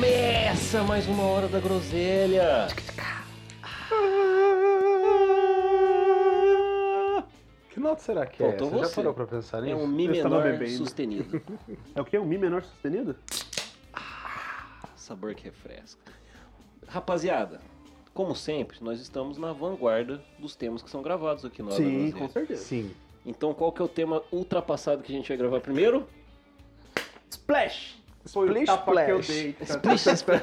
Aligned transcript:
Começa 0.00 0.82
mais 0.84 1.06
uma 1.08 1.22
hora 1.22 1.48
da 1.48 1.58
groselha. 1.58 2.66
Que 7.70 7.80
nota 7.80 8.02
será 8.02 8.26
que 8.26 8.42
é? 8.44 8.48
Faltou 8.50 8.68
Você 8.68 8.78
já 8.78 8.84
você. 8.88 8.94
parou 8.96 9.14
pra 9.14 9.26
pensar 9.26 9.58
É 9.66 9.72
nisso? 9.72 9.76
um 9.78 9.86
Mi 9.86 10.04
Eu 10.04 10.12
estava 10.12 10.36
menor 10.42 10.52
bebendo. 10.58 10.76
sustenido. 10.76 11.42
É 11.96 12.00
o 12.02 12.04
que? 12.04 12.18
Um 12.18 12.26
Mi 12.26 12.36
menor 12.36 12.62
sustenido? 12.62 13.16
Sabor 14.96 15.34
que 15.34 15.44
refresca. 15.44 16.12
Rapaziada, 16.86 17.62
como 18.12 18.36
sempre, 18.36 18.76
nós 18.82 19.00
estamos 19.00 19.38
na 19.38 19.54
vanguarda 19.54 20.22
dos 20.38 20.54
temas 20.54 20.82
que 20.82 20.90
são 20.90 21.00
gravados 21.00 21.42
aqui 21.42 21.62
no 21.62 21.72
Hora 21.72 21.78
da 21.78 21.82
Sim, 21.88 21.94
Groselha. 22.10 22.18
com 22.18 22.28
certeza. 22.28 22.62
Sim. 22.62 22.94
Então 23.24 23.54
qual 23.54 23.72
que 23.72 23.80
é 23.80 23.84
o 23.86 23.88
tema 23.88 24.22
ultrapassado 24.30 25.02
que 25.02 25.10
a 25.10 25.16
gente 25.16 25.28
vai 25.28 25.38
gravar 25.38 25.60
primeiro? 25.60 26.06
Splash! 27.30 27.96
Foi 28.32 28.50
o 28.50 28.64
tapa 28.66 29.04
que 29.04 29.10
eu 29.10 29.20
Splash. 29.20 29.26
dei. 29.42 29.56
Splish, 29.62 30.06
splash. 30.14 30.42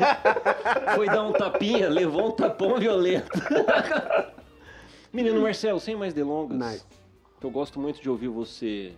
Foi 0.96 1.06
dar 1.08 1.24
um 1.24 1.34
tapinha, 1.34 1.90
levou 1.90 2.28
um 2.30 2.32
tapão 2.32 2.78
violento. 2.80 3.30
Menino 5.12 5.42
Marcelo, 5.42 5.80
sem 5.80 5.96
mais 5.96 6.14
delongas, 6.14 6.58
Nice. 6.58 6.86
eu 7.42 7.52
gosto 7.52 7.80
muito 7.80 8.02
de 8.02 8.10
ouvir 8.10 8.30
você 8.30 8.94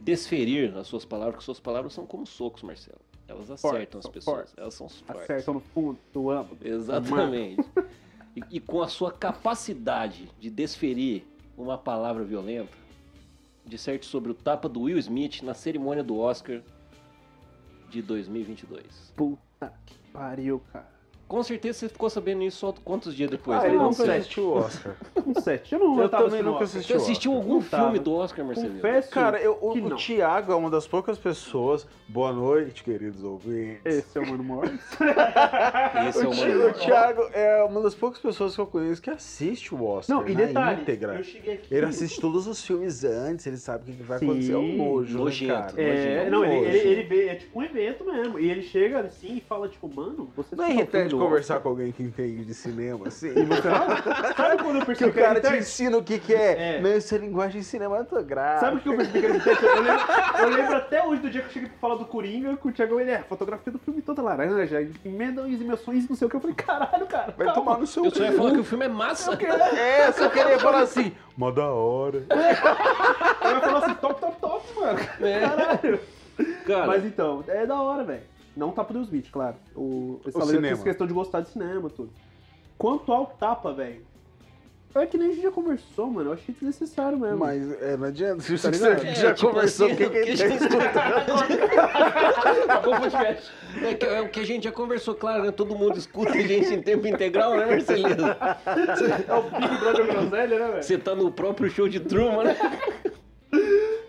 desferir 0.00 0.76
as 0.76 0.86
suas 0.88 1.04
palavras, 1.04 1.34
porque 1.36 1.44
suas 1.44 1.60
palavras 1.60 1.92
são 1.92 2.04
como 2.04 2.26
socos, 2.26 2.62
Marcelo. 2.62 2.98
Elas 3.28 3.50
acertam 3.50 4.00
as 4.00 4.06
pessoas, 4.08 4.36
fortes. 4.36 4.54
elas 4.58 4.74
são 4.74 4.88
fortes. 4.88 5.22
Acertam 5.22 5.54
no 5.54 5.60
fundo 5.60 5.98
do 6.12 6.30
âmago. 6.30 6.58
Exatamente. 6.62 7.64
E, 8.36 8.42
e 8.56 8.60
com 8.60 8.82
a 8.82 8.88
sua 8.88 9.12
capacidade 9.12 10.28
de 10.40 10.50
desferir 10.50 11.24
uma 11.56 11.78
palavra 11.78 12.24
violenta, 12.24 12.72
disserte 13.64 14.04
sobre 14.06 14.32
o 14.32 14.34
tapa 14.34 14.68
do 14.68 14.80
Will 14.82 14.98
Smith 14.98 15.42
na 15.42 15.54
cerimônia 15.54 16.02
do 16.02 16.18
Oscar 16.18 16.60
de 17.92 18.00
2022. 18.00 19.12
Puta 19.14 19.72
que 19.84 19.94
pariu, 20.12 20.60
cara. 20.72 21.01
Com 21.32 21.42
certeza 21.42 21.78
você 21.78 21.88
ficou 21.88 22.10
sabendo 22.10 22.42
isso 22.42 22.58
só 22.58 22.74
quantos 22.84 23.14
dias 23.16 23.30
depois, 23.30 23.56
Ah, 23.58 23.62
né? 23.62 23.68
ele 23.68 23.76
não, 23.78 23.84
nunca 23.84 23.94
sete. 24.04 24.10
assistiu 24.20 24.44
o 24.44 24.52
Oscar. 24.58 24.92
Um 25.24 25.34
set. 25.40 25.72
Eu 25.72 25.78
não 25.78 26.00
Eu 26.02 26.08
tava 26.08 26.24
também 26.24 26.40
assistindo 26.40 26.44
nunca 26.52 26.64
Oscar. 26.64 26.76
assisti. 26.78 26.92
Você 26.92 26.98
assistiu 26.98 27.32
algum 27.32 27.54
Não 27.54 27.62
tava. 27.62 27.82
filme 27.84 27.98
do 28.00 28.12
Oscar? 28.12 28.44
Confesso 28.44 29.10
Cara, 29.10 29.40
eu, 29.40 29.56
o, 29.62 29.70
o. 29.70 29.96
Thiago 29.96 30.52
é 30.52 30.54
uma 30.56 30.68
das 30.68 30.86
poucas 30.86 31.16
pessoas. 31.16 31.86
Boa 32.08 32.32
noite, 32.32 32.82
queridos 32.84 33.22
ouvintes. 33.24 33.80
Esse 33.86 34.18
é 34.18 34.20
o 34.20 34.28
Mano 34.28 34.42
Morris. 34.44 34.80
Esse 36.08 36.22
é 36.24 36.26
o 36.26 36.30
o, 36.30 36.34
Thi- 36.34 36.40
maior. 36.40 36.70
o 36.70 36.74
Thiago 36.74 37.22
é 37.32 37.62
uma 37.64 37.80
das 37.80 37.94
poucas 37.94 38.20
pessoas 38.20 38.54
que 38.54 38.60
eu 38.60 38.66
conheço 38.66 39.00
que 39.00 39.08
assiste 39.10 39.74
o 39.74 39.82
Oscar 39.84 40.16
Não, 40.18 40.28
e 40.28 40.34
na 40.34 40.44
detalhe, 40.44 40.80
íntegra. 40.82 41.14
eu 41.14 41.24
cheguei 41.24 41.54
aqui... 41.54 41.74
Ele 41.74 41.86
assiste 41.86 42.20
todos 42.20 42.46
os 42.46 42.62
filmes 42.64 43.04
antes, 43.04 43.46
ele 43.46 43.56
sabe 43.56 43.90
o 43.90 43.94
que 43.94 44.02
vai 44.02 44.18
Sim, 44.18 44.26
acontecer. 44.28 44.52
É 44.52 44.58
um 44.58 44.76
nojo, 44.76 45.16
nojento. 45.18 45.52
né, 45.54 45.60
cara? 45.62 45.80
É, 45.82 46.14
Imagina, 46.16 46.30
não, 46.36 46.44
ele, 46.44 46.66
ele, 46.66 46.88
ele 46.88 47.02
vê, 47.04 47.28
é 47.28 47.34
tipo 47.36 47.58
um 47.58 47.62
evento 47.62 48.04
mesmo. 48.04 48.38
E 48.38 48.50
ele 48.50 48.62
chega 48.62 49.00
assim 49.00 49.36
e 49.36 49.40
fala, 49.40 49.68
tipo, 49.68 49.88
mano, 49.94 50.30
você 50.36 50.54
Não 50.56 50.64
é 50.64 50.70
irritante 50.72 51.10
do 51.10 51.21
conversar 51.24 51.60
com 51.60 51.68
alguém 51.68 51.92
que 51.92 52.02
entende 52.02 52.44
de 52.44 52.54
cinema, 52.54 53.08
assim. 53.08 53.28
E 53.30 53.44
você? 53.44 53.68
Sabe 54.36 54.62
quando 54.62 54.76
eu 54.76 54.80
Que 54.80 54.86
percebi 54.86 55.10
o 55.10 55.12
que 55.12 55.20
era 55.20 55.40
cara 55.40 55.54
te 55.54 55.60
ensina 55.62 55.96
o 55.96 56.02
que, 56.02 56.18
que 56.18 56.34
é. 56.34 56.76
É. 56.76 56.80
Não, 56.80 56.96
isso 56.96 57.14
é 57.14 57.18
linguagem 57.18 57.62
cinematográfica. 57.62 58.60
Sabe 58.60 58.76
o 58.76 58.80
que 58.80 58.88
eu 58.88 58.96
percebi 58.96 59.20
que 59.20 59.26
era? 59.26 59.34
Eu 59.36 59.82
lembro, 59.82 60.02
eu 60.40 60.48
lembro 60.48 60.76
até 60.76 61.04
hoje 61.06 61.22
do 61.22 61.30
dia 61.30 61.40
que 61.42 61.48
eu 61.48 61.52
cheguei 61.52 61.68
pra 61.68 61.78
falar 61.78 61.94
do 61.96 62.04
Coringa, 62.04 62.56
que 62.56 62.68
o 62.68 62.72
Thiago, 62.72 63.00
ele 63.00 63.10
é, 63.10 63.18
fotografia 63.18 63.72
do 63.72 63.78
filme 63.78 64.02
toda 64.02 64.22
laranja, 64.22 64.88
emendam 65.04 65.44
as 65.44 65.60
emoções, 65.60 66.08
não 66.08 66.16
sei 66.16 66.26
o 66.26 66.30
que. 66.30 66.36
Eu 66.36 66.40
falei, 66.40 66.56
caralho, 66.56 67.06
cara, 67.06 67.34
Vai 67.36 67.46
calma. 67.46 67.54
tomar 67.54 67.78
no 67.78 67.86
seu 67.86 68.04
Eu 68.04 68.10
só 68.10 68.24
ia 68.24 68.32
falar 68.32 68.50
que 68.52 68.60
o 68.60 68.64
filme 68.64 68.84
é 68.84 68.88
massa. 68.88 69.32
É, 69.32 70.12
só 70.12 70.28
queria 70.28 70.58
falar 70.58 70.80
assim, 70.80 71.12
mó 71.36 71.50
da 71.50 71.66
hora. 71.66 72.24
Eu 72.28 73.50
ia 73.50 73.60
falar 73.60 73.78
assim, 73.78 73.94
top, 73.94 74.20
top, 74.20 74.40
top, 74.40 74.66
mano. 74.80 74.98
É. 75.20 75.40
Caralho. 75.40 76.00
Cara, 76.66 76.86
Mas 76.86 77.04
então, 77.04 77.44
é 77.46 77.66
da 77.66 77.80
hora, 77.80 78.04
velho. 78.04 78.22
Não 78.56 78.70
tapa 78.70 78.92
do 78.92 78.98
Will 78.98 79.04
Smith, 79.06 79.30
claro. 79.32 79.56
O, 79.74 80.20
eu 80.24 80.32
falei 80.32 80.48
cinema. 80.56 80.74
essa 80.74 80.84
questão 80.84 81.06
de 81.06 81.12
gostar 81.14 81.40
de 81.40 81.48
cinema, 81.50 81.88
tudo. 81.90 82.10
Quanto 82.76 83.10
ao 83.12 83.26
tapa, 83.26 83.72
velho. 83.72 84.04
É 84.94 85.06
que 85.06 85.16
nem 85.16 85.28
a 85.28 85.30
gente 85.32 85.42
já 85.42 85.50
conversou, 85.50 86.06
mano. 86.10 86.28
Eu 86.28 86.34
achei 86.34 86.54
desnecessário 86.54 87.18
mesmo. 87.18 87.38
Mas 87.38 87.80
é, 87.80 87.96
não 87.96 88.08
adianta. 88.08 88.42
Se 88.42 88.52
Tá 88.58 88.58
você 88.58 88.70
ligado? 88.72 89.06
É, 89.06 89.14
já 89.14 89.32
tipo 89.32 89.48
conversou, 89.50 89.86
assim, 89.86 89.96
quem 89.96 90.10
que 90.10 90.20
que 90.22 90.30
a 90.30 90.36
gente- 90.36 90.48
tá 90.48 90.54
escutando? 90.66 92.68
Acabou 92.68 92.94
o 92.96 93.00
podcast. 93.00 93.50
é, 93.82 93.94
que, 93.94 94.04
é 94.04 94.20
o 94.20 94.28
que 94.28 94.40
a 94.40 94.44
gente 94.44 94.64
já 94.64 94.72
conversou, 94.72 95.14
claro, 95.14 95.44
né? 95.44 95.50
Todo 95.50 95.74
mundo 95.74 95.96
escuta 95.96 96.32
a 96.32 96.42
gente 96.42 96.74
em 96.74 96.82
tempo 96.82 97.06
integral, 97.06 97.56
né, 97.56 97.64
Marcelino? 97.64 98.26
É 98.26 99.34
o 99.34 99.42
Big 99.44 99.78
Brother 99.80 100.06
Groselha, 100.08 100.58
né, 100.58 100.68
velho? 100.72 100.82
Você 100.82 100.98
tá 100.98 101.14
no 101.14 101.30
próprio 101.32 101.70
show 101.70 101.88
de 101.88 101.98
Truman, 101.98 102.44
né? 102.44 102.56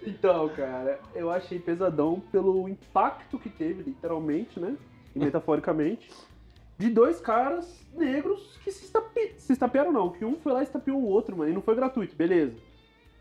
Então, 0.05 0.49
cara, 0.49 0.99
eu 1.15 1.29
achei 1.29 1.59
pesadão 1.59 2.21
pelo 2.31 2.67
impacto 2.67 3.39
que 3.39 3.49
teve, 3.49 3.83
literalmente, 3.83 4.59
né? 4.59 4.75
E 5.15 5.19
metaforicamente, 5.19 6.09
de 6.77 6.89
dois 6.89 7.21
caras 7.21 7.85
negros 7.93 8.57
que 8.63 8.71
se, 8.71 8.85
estape... 8.85 9.35
se 9.37 9.53
estapearam, 9.53 9.91
não. 9.91 10.09
Que 10.09 10.25
um 10.25 10.35
foi 10.35 10.51
lá 10.51 10.61
e 10.61 10.63
estapeou 10.63 10.99
o 10.99 11.07
outro, 11.07 11.37
mano. 11.37 11.51
E 11.51 11.53
não 11.53 11.61
foi 11.61 11.75
gratuito, 11.75 12.15
beleza. 12.15 12.55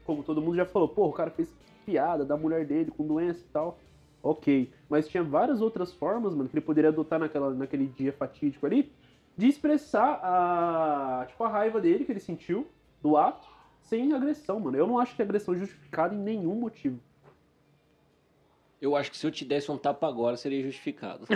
Como 0.04 0.22
todo 0.22 0.40
mundo 0.40 0.56
já 0.56 0.64
falou, 0.64 0.88
pô, 0.88 1.06
o 1.06 1.12
cara 1.12 1.30
fez 1.30 1.54
piada 1.84 2.24
da 2.24 2.36
mulher 2.36 2.66
dele 2.66 2.90
com 2.90 3.06
doença 3.06 3.40
e 3.40 3.52
tal. 3.52 3.78
Ok. 4.22 4.72
Mas 4.88 5.08
tinha 5.08 5.22
várias 5.22 5.60
outras 5.60 5.92
formas, 5.92 6.34
mano, 6.34 6.48
que 6.48 6.56
ele 6.56 6.64
poderia 6.64 6.90
adotar 6.90 7.18
naquela, 7.18 7.52
naquele 7.52 7.86
dia 7.86 8.12
fatídico 8.12 8.64
ali, 8.64 8.90
de 9.36 9.48
expressar 9.48 10.20
a, 10.22 11.26
tipo, 11.26 11.42
a 11.44 11.48
raiva 11.48 11.80
dele 11.80 12.04
que 12.04 12.12
ele 12.12 12.20
sentiu 12.20 12.66
do 13.02 13.16
ato 13.16 13.51
sem 13.82 14.12
agressão, 14.12 14.58
mano. 14.60 14.76
Eu 14.76 14.86
não 14.86 14.98
acho 14.98 15.14
que 15.14 15.22
a 15.22 15.24
agressão 15.24 15.54
é 15.54 15.58
justificada 15.58 16.14
em 16.14 16.18
nenhum 16.18 16.54
motivo. 16.54 16.98
Eu 18.80 18.96
acho 18.96 19.10
que 19.12 19.16
se 19.16 19.24
eu 19.24 19.30
te 19.30 19.44
desse 19.44 19.70
um 19.70 19.78
tapa 19.78 20.08
agora, 20.08 20.36
seria 20.36 20.60
justificado. 20.60 21.24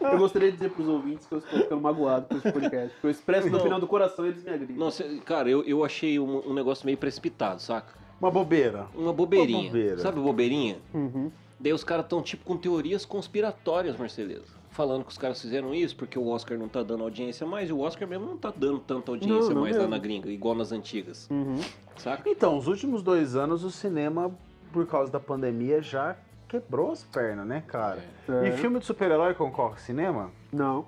Eu 0.00 0.18
gostaria 0.18 0.50
de 0.50 0.56
dizer 0.56 0.70
pros 0.70 0.88
ouvintes 0.88 1.26
que 1.26 1.34
eu 1.34 1.38
estou 1.38 1.58
ficando 1.60 1.80
magoado 1.82 2.26
com 2.28 2.36
esse 2.36 2.50
podcast. 2.50 2.98
Que 2.98 3.06
eu 3.06 3.10
expresso 3.10 3.48
no 3.48 3.54
Não. 3.58 3.60
final 3.62 3.78
do 3.80 3.86
coração 3.86 4.24
e 4.24 4.28
eles 4.28 4.42
me 4.42 4.50
agridem. 4.50 4.76
Nossa, 4.76 5.04
cara, 5.24 5.50
eu, 5.50 5.62
eu 5.64 5.84
achei 5.84 6.18
um, 6.18 6.48
um 6.48 6.54
negócio 6.54 6.86
meio 6.86 6.96
precipitado, 6.96 7.60
saca? 7.60 7.92
Uma 8.20 8.30
bobeira. 8.30 8.86
Uma 8.94 9.12
bobeirinha. 9.12 9.58
Uma 9.58 9.66
bobeira. 9.68 9.98
Sabe 9.98 10.20
bobeirinha? 10.20 10.78
Uhum. 10.92 11.30
Daí 11.58 11.72
os 11.72 11.84
caras 11.84 12.06
tão 12.06 12.22
tipo 12.22 12.44
com 12.44 12.56
teorias 12.56 13.04
conspiratórias, 13.04 13.96
Marceleza. 13.96 14.52
Falando 14.70 15.04
que 15.04 15.10
os 15.12 15.18
caras 15.18 15.40
fizeram 15.40 15.72
isso 15.72 15.94
porque 15.94 16.18
o 16.18 16.26
Oscar 16.28 16.58
não 16.58 16.68
tá 16.68 16.82
dando 16.82 17.04
audiência 17.04 17.46
mais, 17.46 17.70
e 17.70 17.72
o 17.72 17.80
Oscar 17.80 18.08
mesmo 18.08 18.26
não 18.26 18.36
tá 18.36 18.52
dando 18.54 18.80
tanta 18.80 19.12
audiência 19.12 19.48
Não, 19.48 19.54
não 19.54 19.62
mais 19.62 19.76
lá 19.76 19.82
mesmo. 19.82 19.90
na 19.94 19.98
gringa, 19.98 20.28
igual 20.30 20.54
nas 20.54 20.72
antigas. 20.72 21.28
Uhum. 21.30 21.60
Saca? 21.96 22.28
Então, 22.28 22.58
os 22.58 22.66
últimos 22.66 23.02
dois 23.02 23.36
anos 23.36 23.62
o 23.62 23.70
cinema, 23.70 24.36
por 24.72 24.84
causa 24.86 25.12
da 25.12 25.20
pandemia, 25.20 25.80
já 25.80 26.16
quebrou 26.48 26.90
as 26.90 27.04
pernas, 27.04 27.46
né, 27.46 27.62
cara? 27.66 28.02
É. 28.28 28.48
E 28.48 28.52
filme 28.56 28.80
de 28.80 28.84
super-herói 28.84 29.34
concorre 29.34 29.74
ao 29.74 29.78
cinema? 29.78 30.30
Não, 30.52 30.84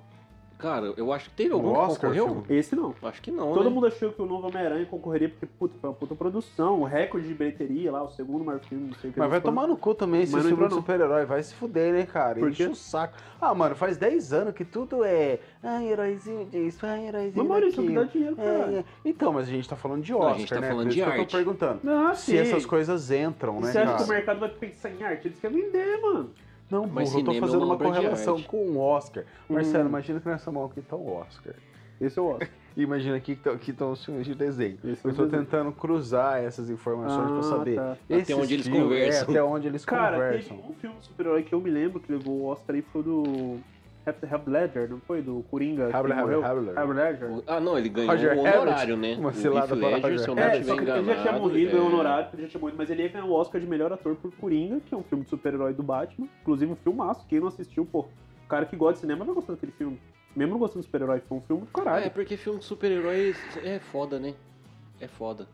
Cara, 0.57 0.91
eu 0.97 1.13
acho 1.13 1.29
que 1.29 1.35
teve 1.35 1.53
algum 1.53 1.69
O 1.69 1.73
que 1.73 1.79
Oscar, 1.79 2.09
concorreu? 2.11 2.25
filme? 2.43 2.59
esse 2.59 2.75
não. 2.75 2.95
Acho 3.03 3.21
que 3.21 3.29
não, 3.29 3.53
Todo 3.53 3.65
né? 3.65 3.69
mundo 3.69 3.85
achou 3.85 4.11
que 4.11 4.19
o 4.21 4.25
novo 4.25 4.47
Homem-Aranha 4.47 4.85
concorreria 4.87 5.29
porque, 5.29 5.45
puta, 5.45 5.75
foi 5.79 5.89
uma 5.89 5.95
puta 5.95 6.15
produção, 6.15 6.81
o 6.81 6.83
recorde 6.83 7.27
de 7.27 7.33
bilheteria 7.35 7.91
lá, 7.91 8.01
o 8.03 8.09
segundo 8.09 8.43
maior 8.43 8.59
filme, 8.61 8.87
não 8.87 8.95
sei 8.95 9.11
o 9.11 9.13
que. 9.13 9.19
Mas 9.19 9.29
vai 9.29 9.39
tomar 9.39 9.67
no 9.67 9.77
cu 9.77 9.93
também 9.93 10.23
esse 10.23 10.33
não 10.35 10.41
filme 10.41 10.63
não. 10.63 10.69
super-herói. 10.71 11.25
Vai 11.25 11.43
se 11.43 11.53
fuder, 11.53 11.93
né, 11.93 12.05
cara? 12.07 12.39
Por 12.39 12.49
Enche 12.49 12.65
o 12.67 12.75
saco. 12.75 13.15
Ah, 13.39 13.53
mano, 13.53 13.75
faz 13.75 13.97
10 13.97 14.33
anos 14.33 14.53
que 14.55 14.65
tudo 14.65 15.03
é. 15.03 15.39
Ai, 15.61 15.89
heróizinho 15.89 16.45
disso, 16.45 16.85
ai, 16.87 17.05
heróizinho 17.07 17.35
Mas, 17.37 17.47
Maurício, 17.47 17.83
que 17.83 17.93
dá 17.93 18.03
dinheiro, 18.03 18.35
É, 18.39 18.43
cara. 18.59 18.71
é. 18.79 18.83
Então, 19.05 19.33
mas 19.33 19.47
a 19.47 19.51
gente 19.51 19.69
tá 19.69 19.75
falando 19.75 20.01
de 20.03 20.11
Não, 20.11 20.21
a 20.23 20.25
Oscar, 20.25 20.39
gente 20.39 20.49
tá 20.49 20.59
né? 20.61 20.67
falando 20.69 20.89
de 20.89 20.99
isso 20.99 21.09
que 21.11 21.15
eu 21.17 21.21
arte. 21.21 21.31
tô 21.31 21.37
perguntando. 21.37 21.81
Ah, 21.87 22.15
Se 22.15 22.31
sim. 22.31 22.37
essas 22.37 22.65
coisas 22.65 23.11
entram, 23.11 23.59
né, 23.61 23.71
Você 23.71 23.77
acha 23.77 23.95
que 23.97 24.03
o 24.03 24.07
mercado 24.07 24.39
vai 24.39 24.49
pensar 24.49 24.89
em 24.89 25.03
arte? 25.03 25.27
Eles 25.27 25.39
querem 25.39 25.61
vender, 25.61 26.01
mano. 26.01 26.31
Não, 26.69 26.85
Mas 26.87 27.09
burro, 27.09 27.21
eu 27.21 27.25
tô 27.25 27.31
é 27.31 27.39
fazendo 27.39 27.63
uma 27.63 27.75
uma 27.75 27.77
de 27.77 27.83
correlação 27.83 28.41
com 28.41 28.57
o 28.57 28.77
Oscar. 28.79 29.23
Marcelo, 29.49 29.85
Hum. 29.85 29.87
imagina 29.89 30.19
que 30.19 30.27
nessa 30.27 30.51
mão 30.51 30.65
aqui 30.65 30.81
tá 30.81 30.95
o 30.95 31.13
Oscar. 31.13 31.53
Esse 31.99 32.19
eu 32.19 32.25
gosto. 32.25 32.47
E 32.75 32.83
imagina 32.83 33.15
aqui 33.15 33.35
que 33.59 33.71
estão 33.71 33.91
os 33.91 34.05
filmes 34.05 34.25
de 34.27 34.35
desenho. 34.35 34.77
Esse 34.83 35.03
Eu 35.03 35.09
é 35.09 35.13
o 35.13 35.15
tô 35.17 35.23
desenho. 35.23 35.43
tentando 35.45 35.71
cruzar 35.71 36.37
essas 36.43 36.69
informações 36.69 37.27
pra 37.31 37.39
Ah, 37.39 37.43
saber. 37.43 37.75
tá. 37.75 37.97
Até 38.21 38.35
onde 38.35 38.53
eles 38.53 38.65
filmes- 38.67 38.83
conversam. 38.83 39.19
É, 39.27 39.31
até 39.31 39.43
onde 39.43 39.67
eles 39.67 39.83
Cara, 39.85 40.15
conversam. 40.17 40.57
teve 40.57 40.69
um 40.69 40.73
filme 40.75 40.95
super-herói 41.01 41.41
que 41.43 41.53
eu 41.53 41.59
me 41.61 41.71
lembro 41.71 41.99
que 41.99 42.11
levou 42.11 42.35
o 42.41 42.45
Oscar 42.45 42.75
aí 42.75 42.83
foi 42.83 43.01
do 43.01 43.57
Heath 44.09 44.47
Ledger, 44.47 44.89
não 44.89 44.99
foi? 45.01 45.21
Do 45.21 45.43
Coringa. 45.49 45.87
que 45.89 45.95
Habler, 45.95 46.17
morreu? 46.17 46.45
Habler, 46.45 46.77
Habler. 46.77 47.05
Heath 47.07 47.19
Ledger. 47.21 47.31
O- 47.37 47.43
Ah, 47.47 47.59
não, 47.59 47.77
ele 47.77 47.89
ganhou 47.89 48.11
Roger 48.11 48.37
o 48.37 48.39
honorário, 48.39 48.97
né? 48.97 49.15
Uma 49.19 49.29
o 49.29 49.33
cilada 49.33 49.59
Heath 49.59 49.79
para 49.79 49.87
Ledger, 49.89 50.01
Roger 50.03 50.19
se 50.19 50.27
eu 50.29 50.35
não 50.35 50.43
É, 50.43 50.45
só 50.63 50.75
que 50.75 50.79
ele 50.79 50.85
já 50.87 50.93
tinha 51.01 51.13
enganado, 51.13 51.39
morrido, 51.39 51.75
é... 51.75 51.79
é 51.79 51.81
honorário, 51.81 52.29
ele 52.33 52.41
já 52.43 52.47
tinha 52.49 52.61
morrido, 52.61 52.77
mas 52.77 52.89
ele 52.89 53.03
ia 53.03 53.09
ganhar 53.09 53.25
o 53.25 53.31
Oscar 53.33 53.59
de 53.61 53.67
melhor 53.67 53.91
ator 53.93 54.15
por 54.15 54.31
Coringa, 54.35 54.79
que 54.85 54.93
é 54.93 54.97
um 54.97 55.03
filme 55.03 55.23
de 55.23 55.29
super-herói 55.29 55.73
do 55.73 55.83
Batman. 55.83 56.27
Inclusive 56.41 56.71
um 56.71 56.75
filmaço, 56.75 57.25
quem 57.27 57.39
não 57.39 57.47
assistiu, 57.47 57.85
pô, 57.85 57.99
o 58.01 58.47
cara 58.47 58.65
que 58.65 58.75
gosta 58.75 58.93
de 58.95 58.99
cinema 59.01 59.25
vai 59.25 59.35
gostar 59.35 59.53
daquele 59.53 59.71
filme. 59.73 59.99
Mesmo 60.35 60.51
não 60.53 60.59
gostando 60.59 60.81
de 60.81 60.85
super-herói, 60.85 61.21
foi 61.27 61.37
um 61.37 61.41
filme 61.41 61.61
do 61.63 61.67
caralho. 61.71 62.05
É, 62.05 62.09
porque 62.09 62.37
filme 62.37 62.59
de 62.59 62.65
super-heróis 62.65 63.37
é 63.63 63.79
foda, 63.79 64.19
né? 64.19 64.33
É 64.99 65.07
foda. 65.07 65.47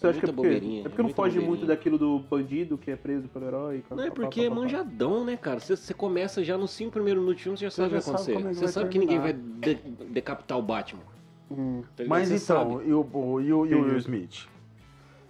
Você 0.00 0.06
é 0.06 0.10
acha 0.10 0.20
que 0.20 0.24
é 0.24 0.32
porque, 0.32 0.42
bobeirinha, 0.48 0.80
é 0.80 0.82
porque 0.84 1.02
não 1.02 1.08
muita 1.08 1.16
foge 1.22 1.40
muito 1.40 1.66
daquilo 1.66 1.98
do 1.98 2.18
bandido 2.20 2.78
que 2.78 2.90
é 2.90 2.96
preso 2.96 3.28
pelo 3.28 3.44
herói? 3.46 3.84
Não, 3.90 4.02
é 4.02 4.10
porque 4.10 4.40
é 4.40 4.44
pá, 4.44 4.48
pá, 4.48 4.54
pá. 4.56 4.62
manjadão, 4.62 5.24
né, 5.24 5.36
cara? 5.36 5.60
Você, 5.60 5.76
você 5.76 5.92
começa 5.92 6.42
já 6.42 6.56
nos 6.56 6.70
cinco 6.70 6.92
primeiros 6.92 7.22
minutos 7.22 7.44
você 7.44 7.56
já 7.56 7.70
sabe 7.70 7.88
o 7.88 7.90
que 7.90 8.06
já 8.06 8.12
vai 8.12 8.18
sabe 8.18 8.32
acontecer. 8.38 8.48
é 8.48 8.66
Você 8.66 8.72
sabe 8.72 8.88
que 8.88 8.98
ninguém 8.98 9.18
vai 9.20 9.32
de- 9.34 9.74
decapitar 10.08 10.58
o 10.58 10.62
Batman. 10.62 11.02
Hum, 11.50 11.82
tá 11.94 12.02
ligado? 12.02 12.08
Mas 12.08 12.30
então, 12.30 12.72
sabe. 12.78 12.88
e 12.88 12.92
o, 12.94 13.00
o- 13.12 13.40
e 13.42 13.52
o, 13.52 13.66
e 13.66 13.74
o 13.74 13.82
Will. 13.82 13.96
Smith? 13.98 14.46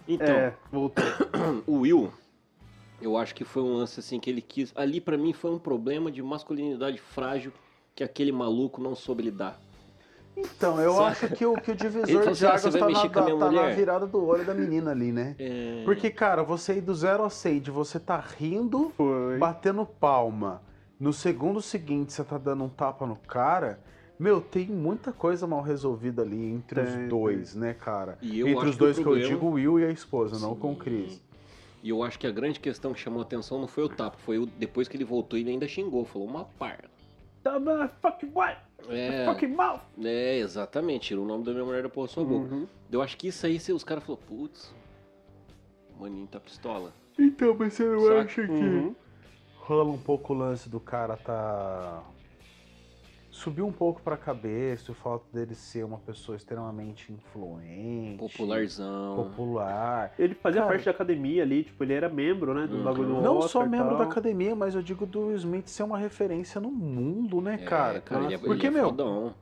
Então, 0.07 0.35
É, 0.35 0.53
voltou. 0.71 1.03
o 1.67 1.79
Will, 1.79 2.11
Eu 3.01 3.17
acho 3.17 3.33
que 3.35 3.43
foi 3.43 3.63
um 3.63 3.73
lance 3.73 3.99
assim 3.99 4.19
que 4.21 4.29
ele 4.29 4.41
quis. 4.41 4.71
Ali 4.75 5.01
pra 5.01 5.17
mim 5.17 5.33
foi 5.33 5.51
um 5.51 5.59
problema 5.59 6.09
de 6.11 6.21
masculinidade 6.23 6.97
frágil 6.99 7.51
que 7.95 8.03
aquele 8.03 8.31
maluco 8.31 8.81
não 8.81 8.95
soube 8.95 9.23
lidar. 9.23 9.59
Então, 10.35 10.79
eu 10.79 11.03
acho 11.03 11.27
que 11.29 11.45
o, 11.45 11.53
que 11.55 11.71
o 11.71 11.75
divisor 11.75 12.07
falou 12.07 12.33
de 12.33 12.45
águas 12.45 12.63
vai 12.63 12.79
tá, 12.81 12.89
na, 12.89 13.09
tá 13.09 13.21
na 13.21 13.45
mulher? 13.47 13.75
virada 13.75 14.07
do 14.07 14.25
olho 14.25 14.45
da 14.45 14.53
menina 14.53 14.91
ali, 14.91 15.11
né? 15.11 15.35
É... 15.37 15.83
Porque, 15.83 16.09
cara, 16.09 16.43
você 16.43 16.75
ir 16.75 16.81
do 16.81 16.93
zero 16.93 17.23
a 17.23 17.29
100, 17.29 17.59
de 17.59 17.71
você 17.71 17.99
tá 17.99 18.17
rindo, 18.17 18.91
Foi. 18.95 19.37
batendo 19.37 19.85
palma, 19.85 20.61
no 20.99 21.11
segundo 21.11 21.61
seguinte 21.61 22.13
você 22.13 22.23
tá 22.23 22.37
dando 22.37 22.63
um 22.63 22.69
tapa 22.69 23.05
no 23.05 23.15
cara, 23.15 23.79
meu, 24.17 24.39
tem 24.39 24.67
muita 24.67 25.11
coisa 25.11 25.47
mal 25.47 25.61
resolvida 25.61 26.21
ali 26.21 26.45
entre 26.45 26.83
Tem, 26.83 27.03
os 27.03 27.09
dois, 27.09 27.55
né, 27.55 27.73
cara? 27.73 28.19
E 28.21 28.39
eu 28.39 28.47
entre 28.47 28.69
os 28.69 28.77
dois 28.77 28.95
que, 28.95 29.03
que, 29.03 29.09
o 29.09 29.13
eu 29.13 29.15
problema... 29.15 29.35
digo, 29.35 29.47
o 29.47 29.51
Will 29.53 29.79
e 29.79 29.85
a 29.85 29.89
esposa, 29.89 30.39
não 30.39 30.55
com 30.55 30.71
o 30.71 30.73
Sim. 30.75 30.79
Chris. 30.79 31.21
E 31.83 31.89
eu 31.89 32.03
acho 32.03 32.19
que 32.19 32.27
a 32.27 32.31
grande 32.31 32.59
questão 32.59 32.93
que 32.93 32.99
chamou 32.99 33.19
a 33.19 33.23
atenção 33.23 33.59
não 33.59 33.67
foi 33.67 33.83
o 33.83 33.89
tapa, 33.89 34.15
foi 34.19 34.37
o... 34.37 34.45
depois 34.45 34.87
que 34.87 34.95
ele 34.95 35.03
voltou 35.03 35.39
ele 35.39 35.49
ainda 35.49 35.67
xingou, 35.67 36.05
falou 36.05 36.27
uma 36.27 36.45
parda. 36.45 36.89
Tava 37.41 37.91
fucking 37.99 38.31
what? 38.35 38.59
É, 38.89 39.25
Fucking 39.25 39.55
mouth. 39.55 39.81
é, 40.03 40.37
exatamente, 40.39 41.07
tirou 41.07 41.23
o 41.23 41.27
nome 41.27 41.43
da 41.43 41.51
minha 41.51 41.63
mulher 41.65 41.83
da 41.83 41.89
porra 41.89 42.07
sua 42.07 42.23
boca. 42.25 42.53
Uhum. 42.53 42.67
Eu 42.91 43.01
acho 43.01 43.15
que 43.17 43.27
isso 43.27 43.45
aí, 43.45 43.59
se 43.59 43.71
os 43.71 43.83
caras 43.83 44.03
falaram, 44.03 44.23
putz, 44.25 44.73
o 45.97 46.01
maninho 46.01 46.27
tá 46.27 46.39
pistola. 46.39 46.93
Então, 47.17 47.55
mas 47.57 47.73
você 47.73 47.83
não 47.85 47.99
Saca? 48.01 48.19
acha 48.21 48.47
que 48.47 48.51
Uhum. 48.51 48.95
rola 49.59 49.91
um 49.91 49.97
pouco 49.97 50.33
o 50.33 50.37
lance 50.37 50.67
do 50.69 50.79
cara 50.79 51.15
tá. 51.17 52.03
Subiu 53.31 53.65
um 53.65 53.71
pouco 53.71 54.01
pra 54.01 54.17
cabeça 54.17 54.91
o 54.91 54.95
fato 54.95 55.23
dele 55.31 55.55
ser 55.55 55.85
uma 55.85 55.97
pessoa 55.99 56.35
extremamente 56.35 57.13
influente. 57.13 58.17
Popularzão. 58.17 59.15
Popular. 59.15 60.13
Ele 60.19 60.35
fazia 60.35 60.59
Cara. 60.61 60.73
parte 60.73 60.83
da 60.85 60.91
academia 60.91 61.41
ali, 61.41 61.63
tipo, 61.63 61.81
ele 61.81 61.93
era 61.93 62.09
membro, 62.09 62.53
né, 62.53 62.67
do 62.67 62.75
Uhum. 62.77 62.83
bagulho 62.83 63.07
do 63.07 63.21
Não 63.21 63.37
Oscar 63.37 63.63
só 63.63 63.65
membro 63.69 63.97
da 63.97 64.03
academia, 64.03 64.53
mas 64.53 64.75
eu 64.75 64.81
digo 64.81 65.05
do 65.05 65.31
Smith 65.35 65.67
ser 65.69 65.83
uma 65.83 65.97
referência 65.97 66.59
no 66.59 66.69
mundo, 66.69 67.39
né, 67.39 67.53
É, 67.53 67.65
cara? 67.65 68.01
cara, 68.01 68.25
ele 68.25 68.33
é, 68.33 68.37
Porque, 68.37 68.67
ele 68.67 68.77
é 68.77 68.79
meu, 68.81 68.89
fodão. 68.89 69.33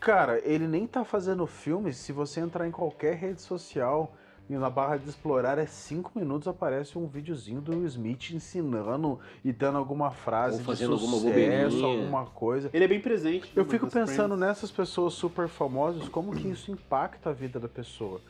Cara, 0.00 0.40
ele 0.48 0.66
nem 0.66 0.86
tá 0.86 1.04
fazendo 1.04 1.46
filme. 1.46 1.92
Se 1.92 2.12
você 2.12 2.40
entrar 2.40 2.66
em 2.66 2.70
qualquer 2.70 3.14
rede 3.16 3.42
social 3.42 4.14
e 4.48 4.54
na 4.56 4.70
barra 4.70 4.96
de 4.96 5.08
explorar 5.08 5.58
é 5.58 5.66
cinco 5.66 6.12
minutos 6.14 6.48
aparece 6.48 6.98
um 6.98 7.06
videozinho 7.06 7.60
do 7.60 7.72
Will 7.72 7.86
Smith 7.86 8.30
ensinando 8.30 9.18
e 9.44 9.52
dando 9.52 9.76
alguma 9.78 10.10
frase 10.10 10.58
Ou 10.58 10.64
fazendo 10.64 10.96
de 10.96 11.02
alguma 11.02 11.18
sucesso, 11.18 11.76
bobeirinha. 11.76 12.02
alguma 12.04 12.26
coisa. 12.26 12.70
Ele 12.72 12.84
é 12.84 12.88
bem 12.88 13.00
presente. 13.00 13.52
Eu 13.54 13.64
fico 13.66 13.86
pensando 13.86 14.34
Friends. 14.34 14.40
nessas 14.40 14.70
pessoas 14.70 15.12
super 15.14 15.48
famosas, 15.48 16.08
como 16.08 16.34
que 16.34 16.48
isso 16.48 16.70
impacta 16.70 17.30
a 17.30 17.32
vida 17.32 17.60
da 17.60 17.68
pessoa. 17.68 18.20